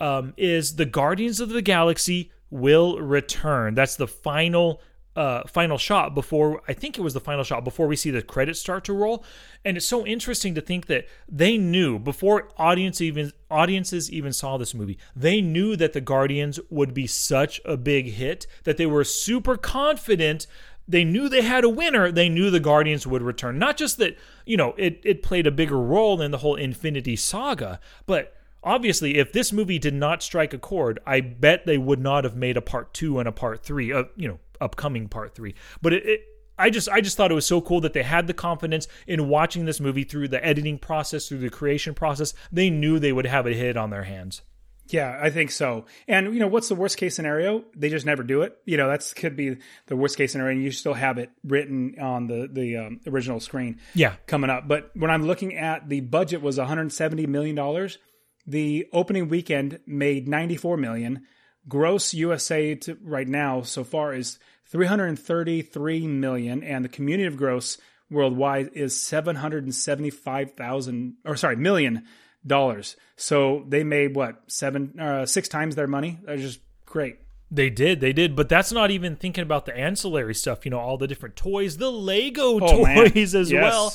[0.00, 3.74] um, is the Guardians of the Galaxy will return.
[3.74, 4.80] That's the final
[5.16, 8.22] uh, final shot before I think it was the final shot before we see the
[8.22, 9.24] credits start to roll.
[9.64, 14.58] And it's so interesting to think that they knew before audience even audiences even saw
[14.58, 18.86] this movie, they knew that the Guardians would be such a big hit that they
[18.86, 20.46] were super confident.
[20.86, 22.12] They knew they had a winner.
[22.12, 23.58] They knew the Guardians would return.
[23.58, 27.16] Not just that, you know, it, it played a bigger role in the whole Infinity
[27.16, 28.35] Saga, but
[28.66, 32.36] obviously, if this movie did not strike a chord, I bet they would not have
[32.36, 33.92] made a part two and a part three.
[33.92, 35.54] Uh, you know, upcoming part three.
[35.80, 36.20] But it, it
[36.58, 39.28] I just I just thought it was so cool that they had the confidence in
[39.28, 42.34] watching this movie through the editing process, through the creation process.
[42.50, 44.42] They knew they would have a hit on their hands.
[44.88, 45.86] Yeah, I think so.
[46.06, 47.64] And you know, what's the worst case scenario?
[47.74, 48.56] They just never do it.
[48.64, 49.56] You know, that's could be
[49.86, 50.54] the worst case scenario.
[50.54, 53.80] And you still have it written on the the um, original screen.
[53.94, 54.68] Yeah, coming up.
[54.68, 57.98] But when I'm looking at the budget was 170 million dollars.
[58.46, 61.26] The opening weekend made 94 million
[61.68, 67.78] gross USA to right now so far is 333 million, and the cumulative gross
[68.10, 72.04] worldwide is 775,000 or sorry million
[72.46, 72.96] dollars.
[73.16, 76.18] So they made what seven uh, six times their money.
[76.24, 77.18] That's just great.
[77.48, 80.64] They did, they did, but that's not even thinking about the ancillary stuff.
[80.64, 83.36] You know, all the different toys, the Lego oh, toys man.
[83.40, 83.62] as yes.
[83.62, 83.94] well.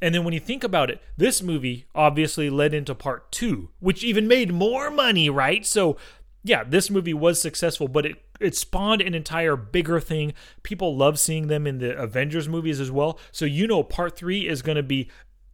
[0.00, 4.04] And then when you think about it, this movie obviously led into part two, which
[4.04, 5.66] even made more money, right?
[5.66, 5.96] So
[6.44, 10.32] yeah, this movie was successful, but it it spawned an entire bigger thing.
[10.62, 13.18] People love seeing them in the Avengers movies as well.
[13.32, 15.10] So you know, part three is going to be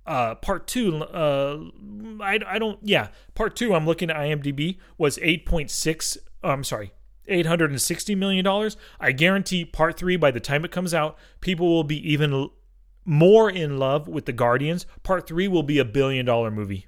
[0.07, 1.03] uh, part two.
[1.03, 1.64] Uh,
[2.20, 3.74] I I don't yeah, part two.
[3.74, 6.18] I'm looking at IMDb was eight point six.
[6.42, 6.92] Oh, I'm sorry.
[7.26, 8.47] $860 million.
[9.01, 12.51] I guarantee part three, by the time it comes out, people will be even
[13.05, 14.86] more in love with the Guardians.
[15.02, 16.86] Part three will be a billion dollar movie.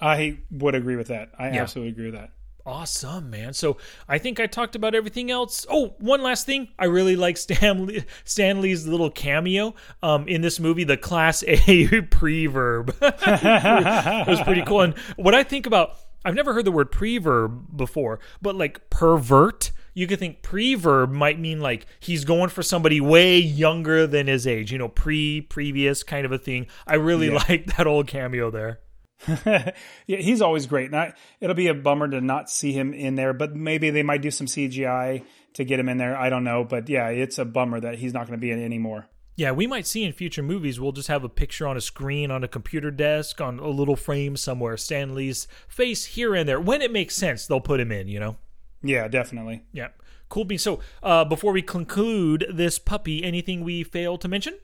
[0.00, 1.30] I would agree with that.
[1.38, 1.62] I yeah.
[1.62, 2.30] absolutely agree with that.
[2.66, 3.52] Awesome, man.
[3.52, 3.76] So
[4.08, 5.66] I think I talked about everything else.
[5.68, 6.68] Oh, one last thing.
[6.78, 11.56] I really like Stan Lee Stanley's little cameo um, in this movie, the Class A
[11.58, 12.88] preverb.
[13.02, 14.80] it was pretty cool.
[14.80, 19.70] And what I think about, I've never heard the word preverb before, but like pervert,
[19.94, 24.46] you could think preverb might mean like he's going for somebody way younger than his
[24.46, 26.66] age, you know, pre, previous kind of a thing.
[26.86, 27.44] I really yeah.
[27.48, 28.80] like that old cameo there.
[29.46, 29.72] yeah,
[30.06, 30.90] he's always great.
[30.90, 34.20] Not it'll be a bummer to not see him in there, but maybe they might
[34.20, 35.24] do some CGI
[35.54, 36.16] to get him in there.
[36.16, 38.62] I don't know, but yeah, it's a bummer that he's not going to be in
[38.62, 39.06] anymore.
[39.36, 40.78] Yeah, we might see in future movies.
[40.78, 43.96] We'll just have a picture on a screen on a computer desk on a little
[43.96, 44.76] frame somewhere.
[44.76, 46.60] Stan Lee's face here and there.
[46.60, 48.08] When it makes sense, they'll put him in.
[48.08, 48.36] You know.
[48.84, 49.62] Yeah, definitely.
[49.72, 49.88] Yeah,
[50.28, 50.44] cool.
[50.44, 50.62] beans.
[50.62, 54.58] So, uh, before we conclude this puppy, anything we failed to mention?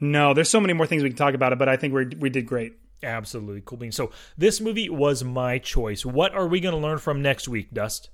[0.00, 2.06] No, there's so many more things we can talk about it, but I think we
[2.18, 2.74] we did great.
[3.02, 3.96] Absolutely cool beans.
[3.96, 6.06] So this movie was my choice.
[6.06, 8.10] What are we going to learn from next week, Dust?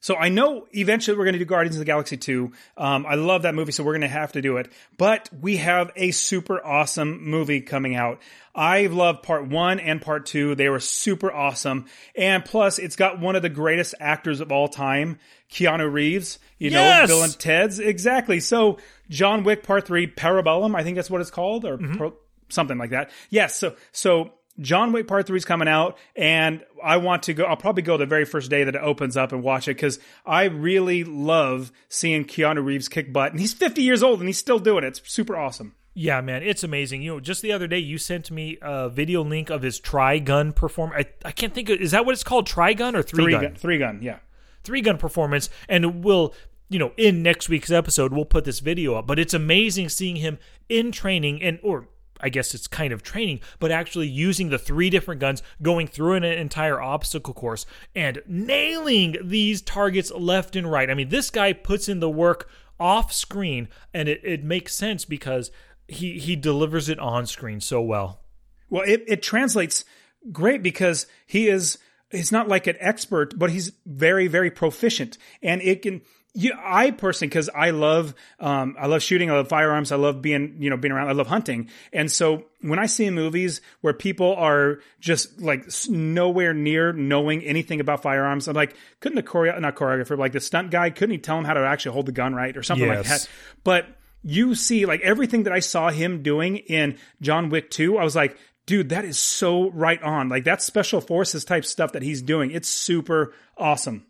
[0.00, 2.52] So I know eventually we're going to do Guardians of the Galaxy 2.
[2.76, 4.70] Um, I love that movie, so we're going to have to do it.
[4.98, 8.20] But we have a super awesome movie coming out.
[8.54, 10.54] I love part one and part two.
[10.54, 11.86] They were super awesome.
[12.14, 15.18] And plus, it's got one of the greatest actors of all time,
[15.50, 16.38] Keanu Reeves.
[16.58, 17.08] You Yes!
[17.08, 17.78] know, Bill and Ted's.
[17.80, 18.40] Exactly.
[18.40, 18.78] So
[19.10, 22.16] John Wick part three, Parabellum, I think that's what it's called, or pro-
[22.48, 23.10] something like that.
[23.28, 23.56] Yes.
[23.56, 27.44] So, so John Wick Part Three is coming out, and I want to go.
[27.44, 29.98] I'll probably go the very first day that it opens up and watch it because
[30.24, 34.38] I really love seeing Keanu Reeves kick butt, and he's 50 years old and he's
[34.38, 34.88] still doing it.
[34.98, 35.74] It's super awesome.
[35.98, 37.00] Yeah, man, it's amazing.
[37.02, 40.54] You know, just the other day you sent me a video link of his Trigun
[40.54, 40.92] perform.
[40.94, 42.46] I, I can't think of is that what it's called?
[42.46, 43.42] Trigun or three, Three gun?
[43.42, 44.18] gun, three gun, yeah.
[44.62, 46.34] three gun performance and we'll
[46.68, 50.16] you know in next week's episode we'll put this video up but it's amazing seeing
[50.16, 50.36] him
[50.68, 51.88] in training and or
[52.20, 56.14] I guess it's kind of training, but actually using the three different guns, going through
[56.14, 60.90] an entire obstacle course and nailing these targets left and right.
[60.90, 62.48] I mean, this guy puts in the work
[62.78, 65.50] off screen and it, it makes sense because
[65.88, 68.20] he he delivers it on screen so well.
[68.68, 69.84] Well, it, it translates
[70.32, 71.78] great because he is
[72.10, 76.02] he's not like an expert, but he's very very proficient, and it can.
[76.38, 80.20] You, I personally, because I love, um, I love shooting, I love firearms, I love
[80.20, 83.94] being, you know, being around, I love hunting, and so when I see movies where
[83.94, 89.58] people are just like nowhere near knowing anything about firearms, I'm like, couldn't the choreo,
[89.60, 92.12] not choreographer, like the stunt guy, couldn't he tell him how to actually hold the
[92.12, 93.28] gun right or something like that?
[93.64, 93.86] But
[94.22, 98.16] you see like everything that I saw him doing in John Wick 2, I was
[98.16, 100.28] like, dude, that is so right on.
[100.28, 102.50] Like that's special forces type stuff that he's doing.
[102.50, 104.04] It's super awesome.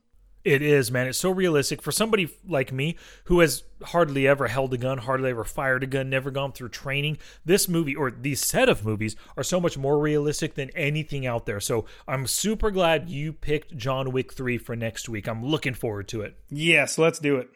[0.46, 1.08] It is, man.
[1.08, 5.30] It's so realistic for somebody like me who has hardly ever held a gun, hardly
[5.30, 7.18] ever fired a gun, never gone through training.
[7.44, 11.46] This movie or these set of movies are so much more realistic than anything out
[11.46, 11.58] there.
[11.58, 15.26] So I'm super glad you picked John Wick 3 for next week.
[15.26, 16.36] I'm looking forward to it.
[16.48, 17.48] Yes, let's do it.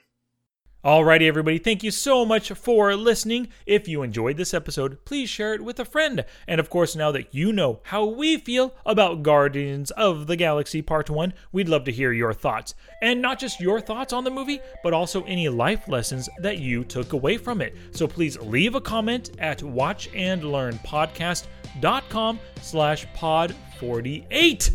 [0.82, 3.48] Alrighty, everybody, thank you so much for listening.
[3.66, 6.24] If you enjoyed this episode, please share it with a friend.
[6.48, 10.80] And of course, now that you know how we feel about Guardians of the Galaxy
[10.80, 12.74] Part 1, we'd love to hear your thoughts.
[13.02, 16.82] And not just your thoughts on the movie, but also any life lessons that you
[16.82, 17.76] took away from it.
[17.90, 24.70] So please leave a comment at watchandlearnpodcast.com slash pod 48.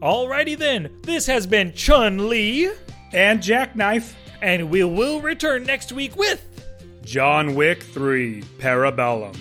[0.00, 2.70] Alrighty then, this has been Chun Li,
[3.12, 6.44] And Jackknife, and we will return next week with
[7.04, 9.36] John Wick 3, Parabellum.